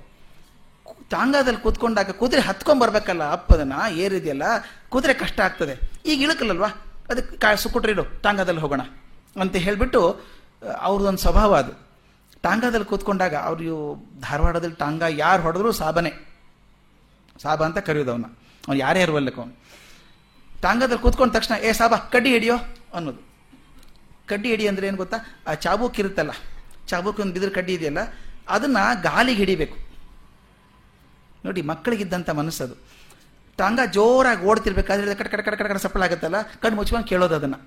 ಟಾಂಗಾದಲ್ಲಿ 1.09 1.59
ಕೂತ್ಕೊಂಡಾಗ 1.59 2.11
ಕುದುರೆ 2.11 2.41
ಹತ್ಕೊಂಡ್ 2.41 2.81
ಬರ್ಬೇಕಲ್ಲ, 2.81 3.31
ಅಪ್ಪದನ್ನ? 3.31 3.73
ಏರಿದೆಯಲ್ಲ? 3.91 4.43
ಕುದುರೆ 4.89 5.13
ಕಷ್ಟ 5.13 5.39
ಆಗ್ತದೆ. 5.39 5.75
ಈಗ 6.05 6.21
ಇಳಕಲ್ಲಲ್ವಾ 6.21 6.67
ಅದಕ್ಕೆ 7.09 7.37
ಕಾ 7.37 7.55
ಸುಕ್ಕುಟ್ರಿಡು 7.55 8.03
ಟಾಂಗಾದಲ್ಲಿ 8.21 8.61
ಹೋಗೋಣ 8.61 8.81
ಅಂತ 9.41 9.55
ಹೇಳಿಬಿಟ್ಟು 9.55 10.01
ಅವ್ರದ್ದೊಂದು 10.81 11.19
ಸ್ವಭಾವ 11.19 11.55
ಅದು. 11.55 11.73
ಟಾಂಗಾದಲ್ಲಿ 12.41 12.85
ಕೂತ್ಕೊಂಡಾಗ 12.85 13.35
ಅವ್ರು 13.35 13.73
ಧಾರವಾಡದಲ್ಲಿ 14.21 14.75
ಟಾಂಗ 14.75 15.03
ಯಾರು 15.09 15.41
ಹೊಡೆದ್ರು 15.41 15.71
ಸಾಬನೆ. 15.71 16.11
ಸಾಬ 17.41 17.63
ಅಂತ 17.63 17.77
ಕರೆಯೋದು 17.77 18.11
ಅವನ್ನ 18.11 18.25
ಅವ್ನು 18.67 18.79
ಯಾರೇ 18.79 19.01
ಇರುವಲ್ಲಕ್ಕೆ 19.01 19.41
ಅವನು. 19.41 19.53
ಟಾಂಗದಲ್ಲಿ 20.61 21.01
ಕೂತ್ಕೊಂಡ 21.01 21.33
ತಕ್ಷಣ, 21.33 21.55
ಏ, 21.63 21.71
ಸಾಬ, 21.71 21.95
ಕಡ್ಡಿ 21.95 22.29
ಹಿಡಿಯೋ? 22.29 22.55
ಅನ್ನೋದು. 22.93 23.21
ಕಡ್ಡಿ 24.27 24.49
ಹಿಡಿ 24.49 24.67
ಅಂದರೆ 24.67 24.87
ಏನು 24.87 24.97
ಗೊತ್ತಾ? 24.97 25.17
ಆ 25.47 25.53
ಚಾಬೂಕ್ 25.53 25.99
ಇರುತ್ತಲ್ಲ. 25.99 26.31
ಚಾಬೂಕ್ 26.91 27.19
ಒಂದು 27.23 27.33
ಬಿದಿರು 27.35 27.53
ಕಡ್ಡಿ 27.57 27.73
ಇದೆಯಲ್ಲ, 27.77 28.01
ಅದನ್ನ 28.55 28.77
ಗಾಲಿಗೆ 29.07 29.39
ಹಿಡಿಬೇಕು. 29.43 29.77
ನೋಡಿ 31.45 31.61
ಮಕ್ಕಳಿಗಿದ್ದಂಥ 31.71 32.29
ಮನಸ್ಸದು. 32.41 32.75
ಟಾಂಗ 33.57 33.79
ಜೋರಾಗಿ 33.95 34.43
ಓಡ್ತಿರ್ಬೇಕಾದ್ರೆ 34.49 35.15
ಕಟ್ 35.19 35.29
ಕಟ್ 35.33 35.43
ಕಟ್ 35.45 35.57
ಕಟ್ 35.59 35.81
ಸಪ್ಪಳ 35.85 36.03
ಆಗುತ್ತಲ್ಲ, 36.07 36.37
ಕಣ್ಣು 36.63 36.75
ಮುಚ್ಕೊಂಡು 36.79 37.07
ಕೇಳೋದು 37.07 37.35
ಅದನ್ನ. 37.39 37.57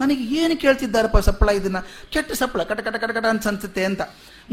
ನನಗೆ 0.00 0.22
ಏನು 0.40 0.54
ಕೇಳ್ತಿದ್ದಾರಪ್ಪ 0.62 1.18
ಸಪ್ಪಳ 1.26 1.50
ಇದನ್ನ? 1.58 1.78
ಕೆಟ್ಟ 2.12 2.32
ಸಪ್ಪಳ, 2.32 2.62
ಕಟ 2.70 2.80
ಕಟ 2.86 2.96
ಕಟ 3.02 3.10
ಕಟ 3.16 3.26
ಅಂತ 3.32 3.48
ಅನ್ಸುತ್ತೆ 3.48 3.82
ಅಂತ. 3.90 4.02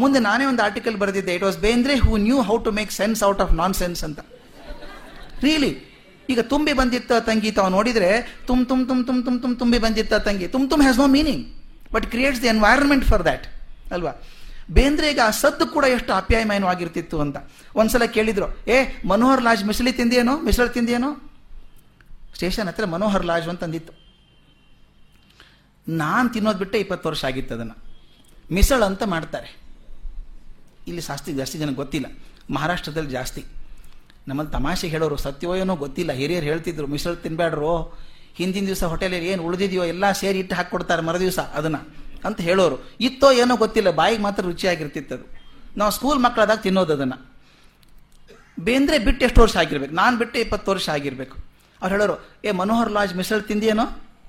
ಮುಂದೆ 0.02 0.20
ನಾನೇ 0.20 0.46
ಒಂದು 0.46 0.62
article 0.64 0.98
ಬರೆದಿದ್ದೆ 1.04 1.34
it 1.38 1.46
was 1.48 1.58
Bendre 1.66 1.94
who 2.04 2.12
knew 2.26 2.38
how 2.50 2.58
to 2.66 2.72
make 2.80 2.92
sense 2.92 3.22
out 3.30 3.42
of 3.46 3.54
nonsense 3.74 4.04
ಅಂತ. 4.08 4.20
ರೀಲಿ 5.46 5.72
ಈಗ 6.30 6.40
ತುಂಬಿ 6.52 6.74
ಬಂದಿತ್ತ 6.74 7.12
ತಂಗಿ 7.30 7.52
ತಾವು 7.58 7.70
ನೋಡಿದ್ರೆ, 7.78 8.12
ತುಮ್ 8.48 8.62
ತುಮ್ 8.70 8.84
ತುಮ್ 8.90 9.02
ತುಮ್ 9.08 9.22
ತುಮ್ 9.26 9.40
ತುಮ್ 9.42 9.56
ತುಂಬಿ 9.62 9.80
ಬಂದಿತ್ತ 9.86 10.14
ತಂಗಿ. 10.28 10.48
ತುಮ್ 10.48 10.68
ತುಮ್ 10.70 10.82
has 10.82 11.00
no 11.04 11.08
meaning 11.18 11.44
but 11.94 12.06
creates 12.06 12.42
the 12.42 12.48
environment 12.48 13.06
for 13.06 13.24
that 13.24 13.48
ಅಲ್ವಾ? 13.94 14.12
ಬೇಂದ್ರೆಗ 14.72 15.20
ಸದ್ದು 15.42 15.68
ಕೂಡ 15.68 15.86
ಎಷ್ಟು 15.86 16.14
ಆಪ್ಯಾಯಮಯವಾಗಿರ್ತಿತ್ತು 16.14 17.22
ಅಂತ. 17.22 17.38
ಒಂದ್ಸಲ 17.76 18.06
ಕೇಳಿದ್ರು, 18.06 18.46
ಏ, 18.68 18.86
ಮನೋಹರ್ 19.08 19.44
ಲಾಜ್ 19.44 19.66
ಮಿಸಳಿ 19.66 19.94
ತಿಂದೇನೋ 19.94 20.42
ಮಿಸಳು 20.42 20.70
ತಿಂದೇನೋ 20.70 21.32
ಸ್ಟೇಷನ್ 22.34 22.68
ಹತ್ರ 22.68 22.86
ಮನೋಹರ್ 22.86 23.26
ಲಾಜ್ 23.26 23.50
ಅಂತ 23.50 23.64
ಅಂದಿತ್ತು. 23.64 24.02
ನಾನು 25.88 26.30
ತಿನ್ನೋದು 26.30 26.58
ಬಿಟ್ಟೆ 26.58 26.80
ಇಪ್ಪತ್ತು 26.80 27.10
ವರ್ಷ 27.10 27.26
ಆಗಿತ್ತು 27.26 27.56
ಅದನ್ನು. 27.56 27.76
ಮಿಸಳು 28.52 28.86
ಅಂತ 28.86 29.04
ಮಾಡ್ತಾರೆ. 29.04 29.62
ಇಲ್ಲಿ 30.88 31.02
ಜಾಸ್ತಿ 31.02 31.34
ಜಾಸ್ತಿ 31.34 31.58
ಜನಕ್ಕೆ 31.58 31.76
ಗೊತ್ತಿಲ್ಲ. 31.76 32.18
ಮಹಾರಾಷ್ಟ್ರದಲ್ಲಿ 32.54 33.10
ಜಾಸ್ತಿ. 33.10 33.46
ನಮ್ಮಲ್ಲಿ 34.28 34.54
ತಮಾಷೆ 34.54 34.88
ಹೇಳೋರು 34.88 35.18
ಸತ್ಯವೋ 35.18 35.56
ಏನೋ 35.56 35.76
ಗೊತ್ತಿಲ್ಲ. 35.76 36.12
ಹಿರಿಯರು 36.12 36.46
ಹೇಳ್ತಿದ್ರು, 36.46 36.88
ಮಿಸಳು 36.88 37.16
ತಿನ್ಬೇಡ್ರೋ 37.16 37.94
ಹಿಂದಿನ 38.38 38.66
ದಿವಸ 38.66 38.84
ಹೋಟೆಲಲ್ಲಿ 38.84 39.28
ಏನು 39.28 39.44
ಉಳಿದಿದೆಯೋ 39.44 39.84
ಎಲ್ಲ 39.94 40.12
ಸೇರಿ 40.12 40.40
ಇಟ್ಟು 40.40 40.56
ಹಾಕ್ಕೊಡ್ತಾರೆ 40.56 41.02
ಮರು 41.02 41.20
ದಿವಸ 41.20 41.40
ಅದನ್ನ 41.40 41.76
ಅಂತ 42.28 42.40
ಹೇಳೋರು. 42.42 42.78
ಇತ್ತೋ 43.00 43.32
ಏನೋ 43.32 43.58
ಗೊತ್ತಿಲ್ಲ, 43.58 43.90
ಬಾಯಿಗೆ 43.90 44.22
ಮಾತ್ರ 44.22 44.44
ರುಚಿಯಾಗಿರ್ತಿತ್ತು 44.44 45.16
ಅದು. 45.16 45.26
ನಾವು 45.78 45.92
ಸ್ಕೂಲ್ 45.92 46.20
ಮಕ್ಕಳಾದಾಗ 46.20 46.58
ತಿನ್ನೋದು 46.58 46.94
ಅದನ್ನು. 46.94 47.18
ಬೇಂದ್ರೆ 48.60 49.00
ಬಿಟ್ಟು 49.00 49.26
ಎಷ್ಟು 49.26 49.42
ವರ್ಷ 49.42 49.58
ಆಗಿರ್ಬೇಕು? 49.58 49.94
ನಾನು 49.94 50.18
ಬಿಟ್ಟು 50.18 50.40
ಇಪ್ಪತ್ತು 50.40 50.72
ವರ್ಷ 50.72 50.90
ಆಗಿರ್ಬೇಕು. 50.90 51.36
ಅವ್ರು 51.82 51.92
ಹೇಳೋರು, 51.96 52.16
ಏ 52.46 52.52
ಮನೋಹರ್ 52.52 52.92
ಲಾಜ್ 52.92 53.16
ಮಿಸಳು 53.16 53.42
ತಿಂದಿಯೇನೋ? 53.42 53.86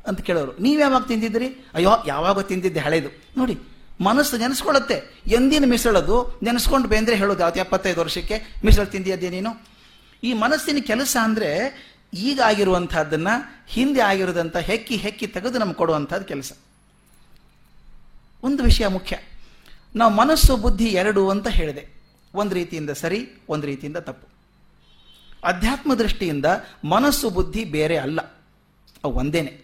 ಅಂತ 0.07 0.21
ಕೇಳೋರು. 0.21 0.53
ನೀವು 0.63 0.81
ಯಾವಾಗ 0.81 1.03
ತಿಂದಿದ್ರಿ 1.07 1.49
ಅಯ್ಯೋ, 1.75 1.93
ಯಾವಾಗ 2.07 2.41
ತಿಂದಿದ್ದೆ, 2.41 2.81
ಹಳೇದು. 2.81 3.09
ನೋಡಿ, 3.37 3.59
ಮನಸ್ಸು 4.01 4.37
ನೆನೆಸ್ಕೊಳ್ಳುತ್ತೆ. 4.37 4.97
ಎಂದಿನ 5.29 5.65
ಮಿಸಳದು 5.65 6.17
ನೆನೆಸ್ಕೊಂಡು 6.43 6.89
ಬೇಂದ್ರೆ 6.89 7.17
ಹೇಳೋದು, 7.17 7.41
ಯಾವತ್ತು 7.41 7.61
ಎಪ್ಪತ್ತೈದು 7.61 8.01
ವರ್ಷಕ್ಕೆ 8.01 8.39
ಮಿಸಳು 8.65 8.87
ತಿಂದಿಯದ್ದೇ 8.87 9.31
ನೀನು? 9.31 9.53
ಈ 10.23 10.33
ಮನಸ್ಸಿನ 10.33 10.79
ಕೆಲಸ 10.87 11.17
ಅಂದರೆ 11.23 11.51
ಈಗ 12.15 12.41
ಆಗಿರುವಂಥದ್ದನ್ನು 12.41 13.65
ಹಿಂದೆ 13.69 14.01
ಆಗಿರೋದಂಥ 14.01 14.57
ಹೆಕ್ಕಿ 14.57 14.97
ಹೆಕ್ಕಿ 14.97 15.27
ತೆಗೆದು 15.27 15.59
ನಮ್ಗೆ 15.59 15.75
ಕೊಡುವಂಥದ್ದು 15.75 16.27
ಕೆಲಸ. 16.27 16.53
ಒಂದು 18.43 18.63
ವಿಷಯ 18.63 18.87
ಮುಖ್ಯ. 18.87 19.19
ನಾವು 19.97 20.15
ಮನಸ್ಸು, 20.15 20.57
ಬುದ್ಧಿ 20.57 20.85
ಎರಡು 20.85 21.29
ಅಂತ 21.29 21.49
ಹೇಳಿದೆ. 21.49 21.89
ಒಂದು 22.35 22.55
ರೀತಿಯಿಂದ 22.55 22.91
ಸರಿ, 22.91 23.31
ಒಂದು 23.49 23.67
ರೀತಿಯಿಂದ 23.67 23.97
ತಪ್ಪು. 23.97 24.29
ಅಧ್ಯಾತ್ಮ 25.45 25.95
ದೃಷ್ಟಿಯಿಂದ 25.95 26.45
ಮನಸ್ಸು, 26.85 27.31
ಬುದ್ಧಿ 27.31 27.65
ಬೇರೆ 27.65 27.97
ಅಲ್ಲ. 27.97 28.21
ಅವು 29.05 29.13
ಒಂದೇನೆ. 29.13 29.61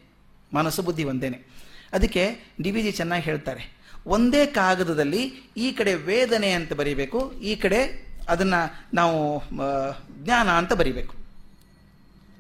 ಮನಸ್ಸು, 0.55 0.83
ಬುದ್ಧಿ 0.83 1.05
ಒಂದೇನೆ. 1.05 1.47
ಅದಕ್ಕೆ 1.93 2.55
ಡಿ 2.61 2.71
ವಿ 2.71 2.83
ಜಿ 2.83 2.93
ಚೆನ್ನಾಗಿ 2.93 3.23
ಹೇಳ್ತಾರೆ. 3.23 3.79
ಒಂದೇ 4.07 4.47
ಕಾಗದದಲ್ಲಿ 4.47 5.23
ಈ 5.57 5.73
ಕಡೆ 5.73 5.95
ವೇದನೆ 5.95 6.51
ಅಂತ 6.51 6.73
ಬರೀಬೇಕು, 6.73 7.33
ಈ 7.33 7.57
ಕಡೆ 7.57 8.07
ಅದನ್ನು 8.29 8.87
ನಾವು 8.95 9.43
ಜ್ಞಾನ 10.25 10.49
ಅಂತ 10.49 10.73
ಬರಿಬೇಕು. 10.73 11.18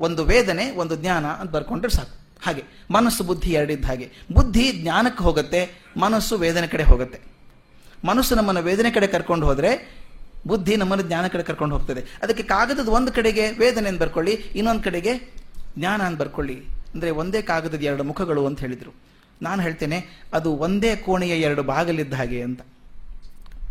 ಒಂದು 0.01 0.25
ವೇದನೆ, 0.25 0.71
ಒಂದು 0.71 0.97
ಜ್ಞಾನ 0.97 1.27
ಅಂತ 1.27 1.51
ಬರ್ಕೊಂಡ್ರೆ 1.51 1.91
ಸಾಕು. 1.91 2.15
ಹಾಗೆ, 2.43 2.63
ಮನಸ್ಸು 2.91 3.25
ಬುದ್ಧಿ 3.25 3.51
ಎರಡಿದ್ದ 3.53 3.85
ಹಾಗೆ. 3.85 4.11
ಬುದ್ಧಿ 4.33 4.73
ಜ್ಞಾನಕ್ಕೆ 4.73 5.25
ಹೋಗುತ್ತೆ, 5.25 5.71
ಮನಸ್ಸು 5.97 6.37
ವೇದನೆ 6.37 6.67
ಕಡೆ 6.67 6.83
ಹೋಗುತ್ತೆ. 6.83 7.21
ಮನಸ್ಸು 8.05 8.35
ನಮ್ಮನ್ನು 8.35 8.63
ವೇದನೆ 8.63 8.91
ಕಡೆ 8.91 9.07
ಕರ್ಕೊಂಡು 9.07 9.47
ಹೋದರೆ, 9.47 9.99
ಬುದ್ಧಿ 10.47 10.77
ನಮ್ಮನ್ನು 10.77 11.07
ಜ್ಞಾನ 11.07 11.27
ಕಡೆ 11.27 11.43
ಕರ್ಕೊಂಡು 11.43 11.77
ಹೋಗ್ತದೆ. 11.77 12.01
ಅದಕ್ಕೆ 12.23 12.43
ಕಾಗದದ 12.43 12.89
ಒಂದು 12.89 13.13
ಕಡೆಗೆ 13.13 13.51
ವೇದನೆ 13.51 13.89
ಅಂತ 13.89 14.01
ಬರ್ಕೊಳ್ಳಿ, 14.03 14.33
ಇನ್ನೊಂದು 14.33 14.83
ಕಡೆಗೆ 14.83 15.15
ಜ್ಞಾನ 15.79 16.03
ಅಂತ 16.03 16.19
ಬರ್ಕೊಳ್ಳಿ. 16.21 16.55
ಅಂದರೆ 16.95 17.11
ಒಂದೇ 17.11 17.43
ಕಾಗದದ 17.43 17.83
ಎರಡು 17.83 18.03
ಮುಖಗಳು 18.03 18.47
ಅಂತ 18.47 18.61
ಹೇಳಿದರು. 18.61 18.95
ನಾನು 19.43 19.63
ಹೇಳ್ತೇನೆ, 19.63 20.27
ಅದು 20.35 20.53
ಒಂದೇ 20.53 20.97
ಕೋಣೆಯ 20.97 21.41
ಎರಡು 21.41 21.63
ಭಾಗಲಿದ್ದ 21.63 22.15
ಹಾಗೆ 22.15 22.43
ಅಂತ. 22.43 22.61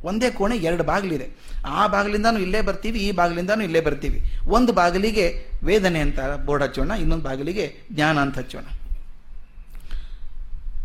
ಒಂದೇ 0.08 0.30
ಕೋಣೆ 0.30 0.56
ಎರಡು 0.58 0.84
ಬಾಗಿಲಿದೆ. 0.84 1.28
ಆ 1.66 1.88
ಬಾಗಿಲಿಂದಾನು 1.88 2.40
ಇಲ್ಲೇ 2.40 2.62
ಬರ್ತೀವಿ, 2.62 3.00
ಈ 3.00 3.12
ಬಾಗಿಲಿಂದಾನು 3.12 3.64
ಇಲ್ಲೇ 3.64 3.82
ಬರ್ತೀವಿ. 3.82 4.20
ಒಂದು 4.48 4.74
ಬಾಗಿಲಿಗೆ 4.74 5.26
ವೇದನೆ 5.64 6.00
ಅಂತ 6.00 6.20
ಬೋರ್ಡ್ 6.46 6.64
ಹಚ್ಚೋಣ, 6.64 6.92
ಇನ್ನೊಂದು 6.92 7.24
ಬಾಗಿಲಿಗೆ 7.24 7.66
ಜ್ಞಾನ 7.92 8.22
ಅಂತ 8.22 8.38
ಹಚ್ಚೋಣ. 8.38 8.66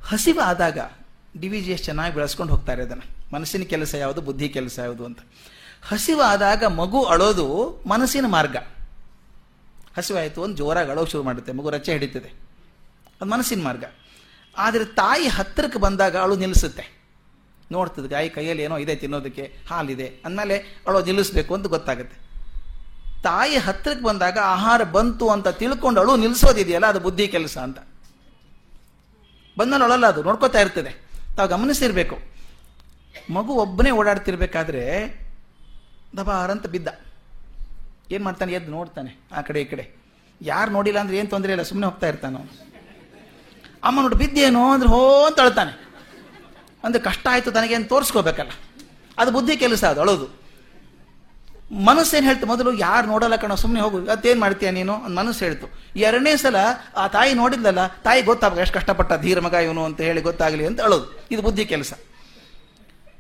ಹಸಿವಾದಾಗ 0.05 0.79
ಡಿ 1.41 1.49
ವಿ 1.49 1.61
ಜಿ 1.61 1.73
ಎಸ್ 1.73 1.83
ಚೆನ್ನಾಗಿ 1.83 2.15
ಬೆಳೆಸ್ಕೊಂಡು 2.15 2.53
ಹೋಗ್ತಾರೆ 2.53 2.83
ಅದನ್ನು 2.83 3.35
ಮನಸ್ಸಿನ 3.35 3.63
ಕೆಲಸ 3.63 3.95
ಯಾವುದು, 3.95 4.21
ಬುದ್ಧಿ 4.21 4.49
ಕೆಲಸ 4.49 4.79
ಯಾವುದು 4.79 5.05
ಅಂತ. 5.05 5.19
ಹಸಿವಾದಾಗ 5.89 6.65
ಮಗು 6.65 7.05
ಅಳೋದು 7.05 7.47
ಮನಸ್ಸಿನ 7.89 8.27
ಮಾರ್ಗ. 8.27 8.57
ಹಸಿವಾಯಿತು 9.97 10.43
ಒಂದು 10.43 10.57
ಜೋರಾಗಿ 10.57 10.91
ಅಳೋ 10.91 11.05
ಶುರು 11.05 11.23
ಮಾಡುತ್ತೆ, 11.23 11.53
ಮಗು 11.53 11.71
ರಚ್ಚೆ 11.71 11.93
ಹಿಡಿತದೆ. 11.93 12.31
ಅದು 13.21 13.31
ಮನಸ್ಸಿನ 13.31 13.63
ಮಾರ್ಗ. 13.63 13.85
ಆದರೆ 14.57 14.85
ತಾಯಿ 14.85 15.27
ಹತ್ತಿರಕ್ಕೆ 15.27 15.79
ಬಂದಾಗ 15.79 16.17
ಅಳು 16.17 16.37
ನಿಲ್ಲಿಸುತ್ತೆ 16.37 17.02
ನೋಡ್ತದೆ 17.73 18.09
ಗಾಯಿ 18.09 18.31
ಕೈಯಲ್ಲಿ 18.31 18.63
ಏನೋ 18.63 18.79
ಇದೆ 18.79 18.97
ತಿನ್ನೋದಕ್ಕೆ, 18.97 19.57
ಹಾಲಿದೆ. 19.71 20.13
ಅಂದಮೇಲೆ 20.25 20.57
ಅವಳು 20.57 21.05
ನಿಲ್ಲಿಸ್ಬೇಕು 21.05 21.55
ಅಂತ 21.55 21.67
ಗೊತ್ತಾಗುತ್ತೆ. 21.67 22.17
ತಾಯಿ 23.23 23.57
ಹತ್ತಿರಕ್ಕೆ 23.57 24.05
ಬಂದಾಗ 24.05 24.39
ಆಹಾರ 24.43 24.83
ಬಂತು 24.83 25.29
ಅಂತ 25.29 25.49
ತಿಳ್ಕೊಂಡು 25.49 26.01
ಅಳು 26.01 26.17
ನಿಲ್ಲಿಸೋದಿದೆಯಲ್ಲ 26.17 26.87
ಅದು 26.87 27.01
ಬುದ್ಧಿ 27.01 27.29
ಕೆಲಸ 27.29 27.59
ಅಂತ. 27.59 27.79
ಬಂದಲ್ಲಿ 29.59 29.85
ಅಳಲ್ಲ 29.85 30.07
ಅದು, 30.07 30.23
ನೋಡ್ಕೋತಾ 30.23 30.61
ಇರ್ತದೆ. 30.61 31.03
ತಾವು 31.37 31.49
ಗಮನಿಸಿರ್ಬೇಕು. 31.49 32.19
ಮಗು 33.33 33.53
ಒಬ್ಬನೇ 33.53 33.91
ಓಡಾಡ್ತಿರ್ಬೇಕಾದ್ರೆ 33.91 35.15
ದಬಾರಂತ 36.17 36.67
ಬಿದ್ದ. 36.67 36.89
ಏನು 38.13 38.25
ಮಾಡ್ತಾನೆ? 38.25 38.53
ಎದ್ದು 38.53 38.71
ನೋಡ್ತಾನೆ 38.71 39.29
ಆ 39.33 39.41
ಕಡೆ 39.41 39.61
ಈ 39.61 39.65
ಕಡೆ. 39.65 39.91
ಯಾರು 40.43 40.71
ನೋಡಿಲ್ಲ 40.71 40.99
ಅಂದ್ರೆ 40.99 41.19
ಏನು 41.19 41.29
ತೊಂದರೆ 41.29 41.53
ಇಲ್ಲ 41.53 41.63
ಸುಮ್ಮನೆ 41.63 41.87
ಹೋಗ್ತಾ 41.87 42.09
ಇರ್ತಾನೆ. 42.09 42.73
ಅಮ್ಮ 43.85 44.01
ನೋಡಿ 44.01 44.17
ಬಿದ್ದೇನೋ? 44.17 44.73
ಅಂದ್ರೆ 44.73 44.91
ಹೋ 44.91 45.25
ಅಂತ 45.25 45.41
ಅಳ್ತಾನೆ. 45.41 45.82
ಅಂದ್ರೆ 46.85 47.03
ಕಷ್ಟ 47.03 47.27
ಆಯಿತು 47.31 47.53
ತನಗೇನು 47.53 47.85
ತೋರಿಸ್ಕೋಬೇಕಲ್ಲ. 47.85 48.51
ಅದು 49.19 49.31
ಬುದ್ಧಿ 49.31 49.57
ಕೆಲಸ 49.57 49.85
ಅದು, 49.85 50.01
ಅಳೋದು. 50.01 50.43
ಮನಸ್ಸೇನು 51.85 52.27
ಹೇಳ್ತು, 52.27 52.47
ಮೊದಲು 52.47 52.73
ಯಾರು 52.79 53.07
ನೋಡಲ್ಲ 53.07 53.37
ಕಣ 53.37 53.55
ಸುಮ್ಮನೆ 53.55 53.83
ಹೋಗು 53.83 53.99
ಅದೇನು 54.07 54.41
ಮಾಡ್ತೀಯ 54.41 54.71
ನೀನು 54.71 54.95
ಅಂತ 54.95 55.19
ಮನಸ್ಸು 55.19 55.45
ಹೇಳ್ತು. 55.45 55.67
ಎರಡನೇ 55.97 56.37
ಸಲ, 56.37 56.57
ಆ 56.97 57.09
ತಾಯಿ 57.09 57.35
ನೋಡಿದ್ಲಲ್ಲ, 57.35 57.87
ತಾಯಿ 57.87 58.23
ಗೊತ್ತಾಗ 58.23 58.59
ಎಷ್ಟು 58.59 58.75
ಕಷ್ಟಪಟ್ಟ 58.75 59.13
ಧೀರ 59.13 59.41
ಮಗ 59.41 59.53
ಇವನು 59.53 59.85
ಅಂತ 59.85 60.01
ಹೇಳಿ 60.01 60.21
ಗೊತ್ತಾಗಲಿ 60.21 60.67
ಅಂತ 60.67 60.81
ಅಳೋದು. 60.81 61.27
ಇದು 61.31 61.43
ಬುದ್ಧಿ 61.43 61.65
ಕೆಲಸ. 61.65 61.93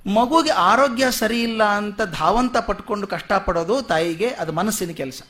ಮಗುಗೆ 0.07 0.51
ಆರೋಗ್ಯ 0.51 1.11
ಸರಿ 1.11 1.43
ಇಲ್ಲ 1.43 1.63
ಅಂತ 1.63 2.03
ಧಾವಂತ 2.03 2.57
ಪಟ್ಕೊಂಡು 2.57 3.07
ಕಷ್ಟಪಡೋದು 3.07 3.83
ತಾಯಿಗೆ 3.83 4.29
ಅದು 4.29 4.53
ಮನಸ್ಸಿನ 4.53 4.91
ಕೆಲಸ. 4.91 5.23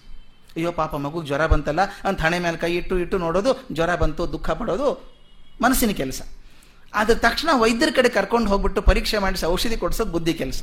ಅಯ್ಯೋ 0.57 0.73
ಪಾಪ, 0.73 0.97
ಮಗುಗೆ 0.97 1.27
ಜ್ವರ 1.27 1.47
ಬಂತಲ್ಲ 1.47 1.81
ಅಂತ 2.05 2.21
ಹಣೆ 2.21 2.39
ಮೇಲೆ 2.39 2.57
ಕೈ 2.57 2.77
ಇಟ್ಟು 2.77 2.99
ಇಟ್ಟು 2.99 3.19
ನೋಡೋದು, 3.19 3.67
ಜ್ವರ 3.73 3.95
ಬಂತು, 3.95 4.33
ದುಃಖ 4.33 4.51
ಪಡೋದು 4.51 5.19
ಮನಸ್ಸಿನ 5.63 5.91
ಕೆಲಸ. 5.91 6.23
ಅದ್ರ 7.01 7.15
ತಕ್ಷಣ 7.27 7.51
ವೈದ್ಯರ 7.63 7.91
ಕಡೆ 7.97 8.09
ಕರ್ಕೊಂಡು 8.17 8.49
ಹೋಗ್ಬಿಟ್ಟು 8.53 8.81
ಪರೀಕ್ಷೆ 8.89 9.19
ಮಾಡಿಸಿ 9.25 9.45
ಔಷಧಿ 9.47 9.77
ಕೊಡಿಸೋದು 9.83 10.13
ಬುದ್ಧಿ 10.17 10.35
ಕೆಲಸ. 10.43 10.63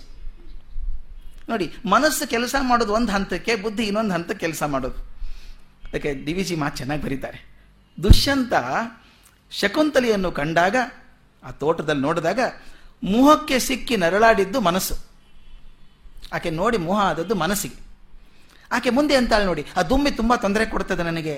ನೋಡಿ, 1.49 1.67
ಮನಸ್ಸು 1.93 2.23
ಕೆಲಸ 2.29 2.55
ಮಾಡೋದು 2.69 2.93
ಒಂದು 2.93 3.11
ಹಂತಕ್ಕೆ, 3.11 3.53
ಬುದ್ಧಿ 3.55 3.83
ಇನ್ನೊಂದು 3.89 4.13
ಹಂತಕ್ಕೆ 4.13 4.41
ಕೆಲಸ 4.45 4.63
ಮಾಡೋದು. 4.73 4.99
ಅದಕ್ಕೆ 5.87 6.13
ಡಿ 6.25 6.33
ವಿ 6.33 6.43
ಜಿ 6.43 6.55
ಮಾತು 6.55 6.77
ಚೆನ್ನಾಗಿ 6.77 7.01
ಬರೀತಾರೆ. 7.03 7.39
ದುಷ್ಯಂತ 7.97 8.53
ಶಕುಂತಲೆಯನ್ನು 9.51 10.31
ಕಂಡಾಗ, 10.31 10.75
ಆ 11.43 11.51
ತೋಟದಲ್ಲಿ 11.61 12.03
ನೋಡಿದಾಗ 12.07 12.39
ಮೋಹಕ್ಕೆ 13.03 13.57
ಸಿಕ್ಕಿ 13.67 13.97
ನರಳಾಡಿದ್ದು 13.97 14.59
ಮನಸ್ಸು. 14.69 14.95
ಆಕೆ 16.33 16.49
ನೋಡಿ 16.49 16.77
ಮೋಹ 16.77 16.99
ಆದದ್ದು 17.11 17.35
ಮನಸ್ಸಿಗೆ. 17.35 17.77
ಆಕೆ 18.71 18.89
ಮುಂದೆ 18.89 19.15
ಅಂತಾಳೆ 19.15 19.45
ನೋಡಿ, 19.45 19.65
ಆ 19.77 19.81
ದುಂಬಿ 19.91 20.11
ತುಂಬ 20.11 20.35
ತೊಂದರೆ 20.35 20.65
ಕೊಡ್ತದೆ 20.65 21.03
ನನಗೆ. 21.03 21.35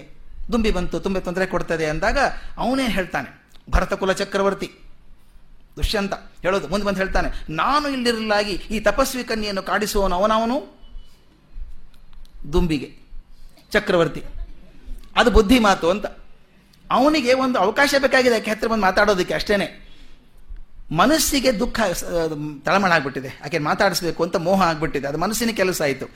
ದುಂಬಿ 0.52 0.72
ಬಂತು, 0.72 1.00
ತುಂಬ 1.00 1.18
ತೊಂದರೆ 1.28 1.46
ಕೊಡ್ತದೆ 1.46 1.86
ಅಂದಾಗ 1.86 2.20
ಅವನೇ 2.64 2.88
ಹೇಳ್ತಾನೆ, 2.98 3.30
ಭರತಕುಲ 3.72 4.12
ಚಕ್ರವರ್ತಿ. 4.22 4.70
ದುಷ್ಯಂತ. 5.78 6.14
ಹೇಳೋದು, 6.44 6.66
ಮುಂದೆ 6.72 6.86
ಬಂದು 6.88 7.02
ಹೇಳ್ತಾನೆ, 7.04 7.30
ನಾನು 7.62 7.88
ಇಲ್ಲಿರಲಾಗಿ 7.96 8.56
ಈ 8.76 8.80
ತಪಸ್ವಿ 8.88 9.24
ಕನ್ಯೆಯನ್ನು 9.32 9.64
ಕಾಡಿಸುವವನು 9.70 10.16
ಅವನವನು? 10.20 10.58
ದುಂಬಿಗೆ. 12.54 12.90
ಚಕ್ರವರ್ತಿ. 13.74 14.22
ಅದು 15.20 15.30
ಬುದ್ಧಿ 15.38 15.60
ಮಾತು 15.68 15.88
ಅಂತ. 15.94 16.06
ಅವನಿಗೆ 16.86 17.32
ಒಂದು 17.46 17.58
ಅವಕಾಶ 17.66 17.96
ಬೇಕಾಗಿದೆ, 18.04 18.38
ಆಕೆ 18.42 18.52
ಹತ್ರ 18.54 18.68
ಬಂದು 18.72 18.86
ಮಾತಾಡೋದಕ್ಕೆ 18.88 19.34
ಅಷ್ಟೇನೆ. 19.40 19.68
ಮನಸ್ಸಿಗೆ 21.00 21.52
ದುಃಖ 21.60 21.80
ತಳಮಳ 22.66 22.92
ಆಗ್ಬಿಟ್ಟಿದೆ. 22.96 23.30
ಆಕೆ 23.46 23.60
ಮಾತಾಡಿಸ್ಬೇಕು 23.68 24.22
ಅಂತ 24.26 24.38
ಮೋಹ 24.48 24.62
ಆಗ್ಬಿಟ್ಟಿದೆ. 24.70 25.06
ಅದು 25.12 25.20
ಮನಸ್ಸಿನ 25.24 25.52
ಕೆಲಸ 25.60 25.80
ಆಯಿತು. 25.88 26.08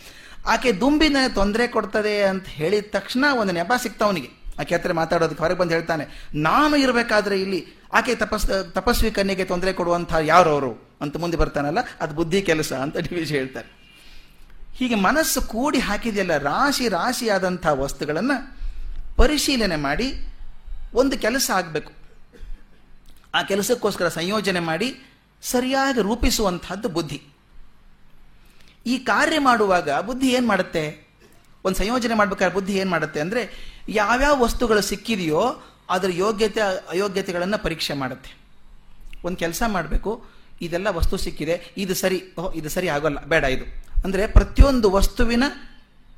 ಆಕೆ 0.54 0.72
ದುಂಬಿನ 0.82 1.18
ತೊಂದರೆ 1.38 1.66
ಕೊಡ್ತದೆ 1.76 2.16
ಅಂತ 2.32 2.48
ಹೇಳಿದ 2.60 2.88
ತಕ್ಷಣ 2.98 3.26
ಒಂದು 3.42 3.54
ನೆಪ 3.58 3.74
ಸಿಕ್ತವನಿಗೆ 3.84 4.30
ಆಕೆ 4.62 4.74
ಹತ್ರ 4.76 4.92
ಮಾತಾಡೋದಕ್ಕೆ 5.00 5.42
ಹೊರಗೆ 5.44 5.60
ಬಂದು 5.62 5.74
ಹೇಳ್ತಾನೆ, 5.78 6.04
ನಾನು 6.50 6.76
ಇರಬೇಕಾದ್ರೆ 6.84 7.38
ಇಲ್ಲಿ 7.46 7.60
ಆಕೆ 7.98 8.14
ತಪಸ್ 8.22 8.46
ತಪಸ್ವಿ 8.78 9.10
ಕನ್ಯೆಗೆ 9.18 9.46
ತೊಂದರೆ 9.52 9.72
ಕೊಡುವಂಥ 9.80 10.12
ಯಾರವರು 10.34 10.72
ಅಂತ 11.04 11.18
ಮುಂದೆ 11.24 11.38
ಬರ್ತಾನಲ್ಲ, 11.42 11.82
ಅದು 12.04 12.14
ಬುದ್ಧಿ 12.20 12.40
ಕೆಲಸ 12.50 12.72
ಅಂತ 12.86 12.96
ಡಿ 13.06 13.12
ವಿಜಿ 13.16 13.34
ಹೇಳ್ತಾರೆ. 13.40 13.70
ಹೀಗೆ 14.78 14.98
ಮನಸ್ಸು 15.08 15.40
ಕೂಡಿ 15.54 15.80
ಹಾಕಿದೆಯಲ್ಲ, 15.88 16.34
ರಾಶಿ 16.50 16.86
ರಾಶಿಯಾದಂಥ 16.96 17.66
ವಸ್ತುಗಳನ್ನು 17.84 18.38
ಪರಿಶೀಲನೆ 19.20 19.78
ಮಾಡಿ 19.88 20.08
ಒಂದು 21.02 21.16
ಕೆಲಸ 21.26 21.48
ಆಗಬೇಕು. 21.60 21.92
ಆ 23.38 23.40
ಕೆಲಸಕ್ಕೋಸ್ಕರ 23.52 24.08
ಸಂಯೋಜನೆ 24.18 24.62
ಮಾಡಿ 24.70 24.90
ಸರಿಯಾಗಿ 25.44 26.02
ರೂಪಿಸುವಂತಹದ್ದು 26.08 26.90
ಬುದ್ಧಿ. 26.98 27.20
ಈ 28.92 28.96
ಕಾರ್ಯ 29.10 29.38
ಮಾಡುವಾಗ 29.48 29.90
ಬುದ್ಧಿ 30.10 30.28
ಏನು 30.38 30.48
ಮಾಡುತ್ತೆ? 30.52 30.84
ಒಂದು 31.66 31.78
ಸಂಯೋಜನೆ 31.82 32.16
ಮಾಡ್ಬೇಕಾದ್ರೆ 32.20 32.56
ಬುದ್ಧಿ 32.58 32.74
ಏನು 32.82 32.92
ಮಾಡುತ್ತೆ 32.96 33.20
ಅಂದರೆ, 33.26 33.42
ಯಾವ್ಯಾವ 34.02 34.36
ವಸ್ತುಗಳು 34.44 34.84
ಸಿಕ್ಕಿದೆಯೋ 34.92 35.44
ಅದರ 35.90 36.10
ಯೋಗ್ಯತೆ, 36.12 36.62
ಅಯೋಗ್ಯತೆಗಳನ್ನು 36.90 37.64
ಪರೀಕ್ಷೆ 37.64 37.94
ಮಾಡುತ್ತೆ. 37.94 38.38
ಒಂದು 39.24 39.38
ಕೆಲಸ 39.38 39.64
ಮಾಡಬೇಕು, 39.68 40.26
ಇದೆಲ್ಲ 40.62 40.88
ವಸ್ತು 40.88 41.18
ಸಿಕ್ಕಿದೆ, 41.18 41.74
ಇದು 41.78 41.96
ಸರಿ, 41.96 42.24
ಓಹ್, 42.40 42.56
ಇದು 42.56 42.70
ಸರಿ 42.70 42.90
ಆಗೋಲ್ಲ, 42.90 43.24
ಬೇಡ 43.26 43.44
ಇದು. 43.44 43.66
ಅಂದರೆ 44.06 44.28
ಪ್ರತಿಯೊಂದು 44.28 44.92
ವಸ್ತುವಿನ 44.92 45.44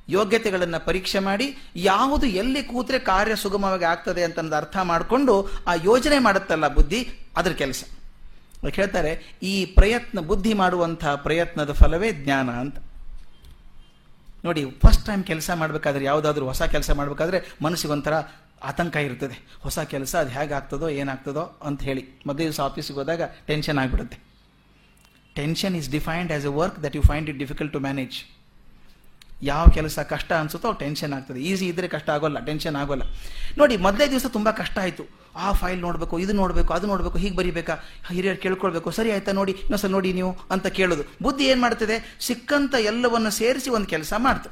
ಯೋಗ್ಯತೆಗಳನ್ನು 0.10 0.86
ಪರೀಕ್ಷೆ 0.86 1.20
ಮಾಡಿ, 1.20 1.58
ಯಾವುದು 1.76 2.26
ಎಲ್ಲಿ 2.26 2.64
ಕೂತ್ರೆ 2.64 3.00
ಕಾರ್ಯ 3.00 3.36
ಸುಗಮವಾಗಿ 3.36 3.86
ಆಗ್ತದೆ 3.86 4.24
ಅಂತ 4.24 4.54
ಅರ್ಥ 4.54 4.78
ಮಾಡಿಕೊಂಡು 4.84 5.50
ಆ 5.68 5.74
ಯೋಜನೆ 5.84 6.20
ಮಾಡುತ್ತಲ್ಲ 6.20 6.68
ಬುದ್ಧಿ, 6.68 7.10
ಅದ್ರ 7.38 7.52
ಕೆಲಸ. 7.52 7.84
ಹೇಳ್ತಾರೆ, 8.72 9.38
ಈ 9.44 9.66
ಪ್ರಯತ್ನ, 9.66 10.20
ಬುದ್ಧಿ 10.20 10.54
ಮಾಡುವಂತಹ 10.54 11.16
ಪ್ರಯತ್ನದ 11.16 11.72
ಫಲವೇ 11.72 12.12
ಜ್ಞಾನ 12.12 12.50
ಅಂತ. 12.50 12.78
ನೋಡಿ 14.46 14.66
ಫಸ್ಟ್ 14.66 15.06
ಟೈಮ್ 15.06 15.24
ಕೆಲಸ 15.24 15.52
ಮಾಡಬೇಕಾದ್ರೆ 15.56 16.06
ಯಾವುದಾದ್ರೂ 16.06 16.46
ಹೊಸ 16.46 16.62
ಕೆಲಸ 16.62 16.92
ಮಾಡಬೇಕಾದ್ರೆ 16.92 17.42
ಮನಸ್ಸಿಗೊಂಥರ 17.62 18.14
ಆತಂಕ 18.64 18.96
ಇರ್ತದೆ. 18.96 19.38
ಹೊಸ 19.62 19.80
ಕೆಲಸ 19.80 20.16
ಅದು 20.16 20.30
ಹೇಗಾಗ್ತದೋ 20.30 20.90
ಏನಾಗ್ತದೋ 20.90 21.60
ಅಂತ 21.64 21.82
ಹೇಳಿ. 21.82 22.04
ಮೊದಲೇ 22.26 22.44
ದಿವಸ 22.44 22.60
ಆಫೀಸಿಗೆ 22.60 23.00
ಹೋದಾಗ 23.00 23.22
ಟೆನ್ಷನ್ 23.46 23.78
ಆಗಿಬಿಡುತ್ತೆ. 23.78 24.18
Tension 25.36 25.76
is 25.76 25.90
defined 25.90 26.32
as 26.32 26.46
a 26.46 26.48
work 26.48 26.84
that 26.84 26.96
you 26.96 27.02
find 27.02 27.30
it 27.30 27.38
difficult 27.38 27.74
to 27.74 27.80
manage 27.80 28.18
ಯಾವ 29.44 29.68
ಕೆಲಸ 29.68 30.00
ಕಷ್ಟ 30.00 30.34
ಅನ್ಸುತ್ತೋ 30.34 30.74
ಟೆನ್ಷನ್ 30.74 31.14
ಆಗ್ತದೆ. 31.14 31.40
ಈಸಿ 31.40 31.68
ಇದ್ರೆ 31.68 31.88
ಕಷ್ಟ 31.88 32.10
ಆಗೋಲ್ಲ 32.10 32.40
ಟೆನ್ಷನ್ 32.40 32.76
ಆಗೋಲ್ಲ. 32.76 33.04
ನೋಡಿ 33.58 33.78
ಮೊದಲೇ 33.78 34.10
ದಿವಸ 34.10 34.26
ತುಂಬ 34.26 34.52
ಕಷ್ಟ 34.52 34.80
ಆಯಿತು. 34.80 35.04
ಆ 35.36 35.52
ಫೈಲ್ 35.52 35.80
ನೋಡಬೇಕು, 35.80 36.20
ಇದು 36.20 36.34
ನೋಡಬೇಕು, 36.34 36.74
ಅದು 36.74 36.88
ನೋಡಬೇಕು, 36.88 37.18
ಹೀಗೆ 37.18 37.36
ಬರಿಬೇಕಾ? 37.36 37.76
ಹಿರಿಯರು 38.14 38.38
ಕೇಳ್ಕೊಳ್ಬೇಕು, 38.38 38.92
ಸರಿ 38.92 39.12
ಆಯ್ತಾ 39.12 39.32
ನೋಡಿ 39.32 39.52
ಇನ್ನೊಂದ್ಸಲ 39.52 39.92
ನೋಡಿ 39.92 40.14
ನೀವು 40.14 40.38
ಅಂತ 40.52 40.68
ಕೇಳೋದು. 40.68 41.04
ಬುದ್ಧಿ 41.22 41.46
ಏನು 41.46 41.62
ಮಾಡ್ತದೆ? 41.62 42.18
ಸಿಕ್ಕಂಥ 42.20 42.74
ಎಲ್ಲವನ್ನು 42.80 43.30
ಸೇರಿಸಿ 43.30 43.70
ಒಂದು 43.70 43.88
ಕೆಲಸ 43.88 44.14
ಮಾಡ್ತು. 44.18 44.50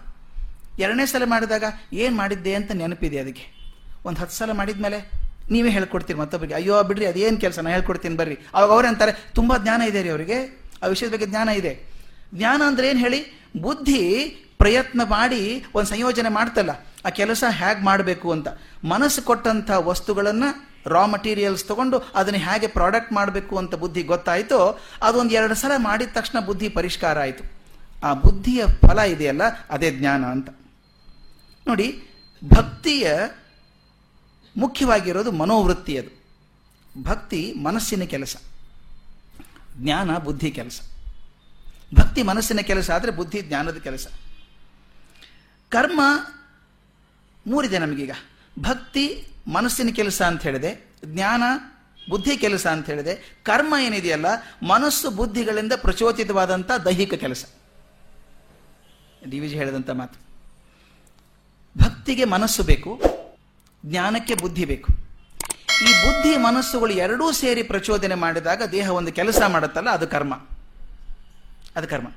ಎರಡನೇ 0.80 1.06
ಸಲ 1.06 1.24
ಮಾಡಿದಾಗ 1.26 1.64
ಏನು 1.94 2.16
ಮಾಡಿದ್ದೆ 2.16 2.56
ಅಂತ 2.56 2.72
ನೆನಪಿದೆ 2.72 3.20
ಅದಕ್ಕೆ. 3.20 3.65
ಒಂದು 4.06 4.22
ಹತ್ತು 4.22 4.36
ಸಲ 4.36 4.52
ಮಾಡಿದ್ಮೇಲೆ 4.52 5.12
ನೀವೇ 5.52 5.70
ಹೇಳ್ಕೊಡ್ತೀರಿ 5.70 6.20
ಮತ್ತೊಬ್ಬರಿಗೆ. 6.20 6.56
ಅಯ್ಯೋ, 6.56 6.84
ಬಿಡ್ರಿ, 6.84 7.06
ಅದೇನು 7.06 7.38
ಕೆಲಸ? 7.38 7.60
ನಾನು 7.60 7.70
ಹೇಳ್ಕೊಡ್ತೀನಿ, 7.70 8.16
ಬರ್ರಿ. 8.16 8.38
ಅವಾಗ 8.54 8.72
ಅವ್ರು 8.72 8.88
ಅಂತಾರೆ, 8.88 9.12
ತುಂಬ 9.34 9.58
ಜ್ಞಾನ 9.58 9.82
ಇದೆ 9.82 10.02
ರೀ 10.02 10.10
ಅವರಿಗೆ. 10.10 10.38
ಆ 10.84 10.88
ವಿಷಯದ 10.88 11.12
ಬಗ್ಗೆ 11.12 11.26
ಜ್ಞಾನ 11.26 11.50
ಇದೆ. 11.50 11.74
ಜ್ಞಾನ 12.34 12.62
ಅಂದ್ರೆ 12.66 12.90
ಏನು 12.90 13.00
ಹೇಳಿ? 13.00 13.50
ಬುದ್ಧಿ 13.62 14.02
ಪ್ರಯತ್ನ 14.58 15.02
ಮಾಡಿ 15.04 15.66
ಒಂದು 15.76 15.90
ಸಂಯೋಜನೆ 15.90 16.30
ಮಾಡ್ತಲ್ಲ. 16.30 16.70
ಆ 17.06 17.10
ಕೆಲಸ 17.10 17.44
ಹೇಗೆ 17.50 17.86
ಮಾಡಬೇಕು 17.86 18.32
ಅಂತ. 18.32 18.48
ಮನಸ್ಸು 18.84 19.22
ಕೊಟ್ಟಂಥ 19.22 19.72
ವಸ್ತುಗಳನ್ನು 19.72 20.76
ರಾ 20.90 21.06
ಮಟೀರಿಯಲ್ಸ್ 21.06 21.66
ತಗೊಂಡು 21.66 21.98
ಅದನ್ನು 22.16 22.40
ಹೇಗೆ 22.40 22.68
ಪ್ರಾಡಕ್ಟ್ 22.68 23.14
ಮಾಡಬೇಕು 23.14 23.58
ಅಂತ 23.58 23.76
ಬುದ್ಧಿ 23.76 24.04
ಗೊತ್ತಾಯಿತು, 24.04 24.82
ಅದೊಂದು 25.04 25.34
ಎರಡು 25.34 25.56
ಸಲ 25.56 25.72
ಮಾಡಿದ 25.78 26.08
ತಕ್ಷಣ 26.14 26.40
ಬುದ್ಧಿ 26.40 26.70
ಪರಿಷ್ಕಾರ 26.70 27.20
ಆಯಿತು. 27.20 27.44
ಆ 28.04 28.14
ಬುದ್ಧಿಯ 28.14 28.66
ಫಲ 28.66 29.00
ಇದೆಯಲ್ಲ, 29.00 29.42
ಅದೇ 29.70 29.92
ಜ್ಞಾನ 29.92 30.26
ಅಂತ. 30.26 30.50
ನೋಡಿ, 31.68 32.04
ಭಕ್ತಿಯ 32.56 33.12
ಮುಖ್ಯವಾಗಿರೋದು 34.58 35.32
ಮನೋವೃತ್ತಿ 35.32 35.98
ಅದು. 35.98 36.26
ಭಕ್ತಿ 37.04 37.54
ಮನಸ್ಸಿನ 37.54 38.04
ಕೆಲಸ. 38.04 38.38
ಜ್ಞಾನ 39.78 40.18
ಬುದ್ಧಿ 40.18 40.52
ಕೆಲಸ. 40.52 40.82
ಭಕ್ತಿ 41.96 42.24
ಮನಸ್ಸಿನ 42.24 42.60
ಕೆಲಸ 42.60 42.92
ಆದರೆ 42.92 43.12
ಬುದ್ಧಿ 43.12 43.42
ಜ್ಞಾನದ 43.42 43.78
ಕೆಲಸ. 43.78 44.08
ಕರ್ಮ 45.70 46.02
ಮೂರಿದೆ 47.48 47.80
ನಮಗೀಗ. 47.80 48.12
ಭಕ್ತಿ 48.60 49.28
ಮನಸ್ಸಿನ 49.48 49.90
ಕೆಲಸ 49.96 50.22
ಅಂತ 50.22 50.42
ಹೇಳಿದೆ, 50.42 50.92
ಜ್ಞಾನ 51.06 51.44
ಬುದ್ಧಿ 52.10 52.38
ಕೆಲಸ 52.38 52.68
ಅಂತ 52.68 52.86
ಹೇಳಿದೆ, 52.86 53.40
ಕರ್ಮ 53.44 53.76
ಏನಿದೆಯಲ್ಲ, 53.82 54.26
ಮನಸ್ಸು 54.64 55.10
ಬುದ್ಧಿಗಳಿಂದ 55.10 55.74
ಪ್ರಚೋದಿತವಾದಂಥ 55.76 56.72
ದೈಹಿಕ 56.72 57.14
ಕೆಲಸ. 57.14 57.46
ಡಿ 59.26 59.40
ವಿಜಿ 59.40 59.56
ಹೇಳಿದಂಥ 59.56 59.90
ಮಾತು. 59.90 60.20
ಭಕ್ತಿಗೆ 61.78 62.24
ಮನಸ್ಸು 62.24 62.64
ಬೇಕು 62.64 63.15
ಜ್ಞಾನಕ್ಕೆ 63.86 64.36
ಬುದ್ಧಿ 64.36 64.66
ಬೇಕು. 64.66 64.94
ಈ 65.84 65.92
ಬುದ್ಧಿ 66.02 66.38
ಮನಸ್ಸುಗಳು 66.38 66.94
ಎರಡೂ 66.94 67.32
ಸೇರಿ 67.32 67.64
ಪ್ರಚೋದನೆ 67.64 68.16
ಮಾಡಿದಾಗ 68.16 68.64
ದೇಹ 68.64 68.90
ಒಂದು 68.90 69.12
ಕೆಲಸ 69.12 69.42
ಮಾಡುತ್ತಲ್ಲ, 69.48 69.90
ಅದು 69.90 70.08
ಕರ್ಮ. 70.08 70.34
ಅದು 71.76 71.88
ಕರ್ಮ. 71.88 72.08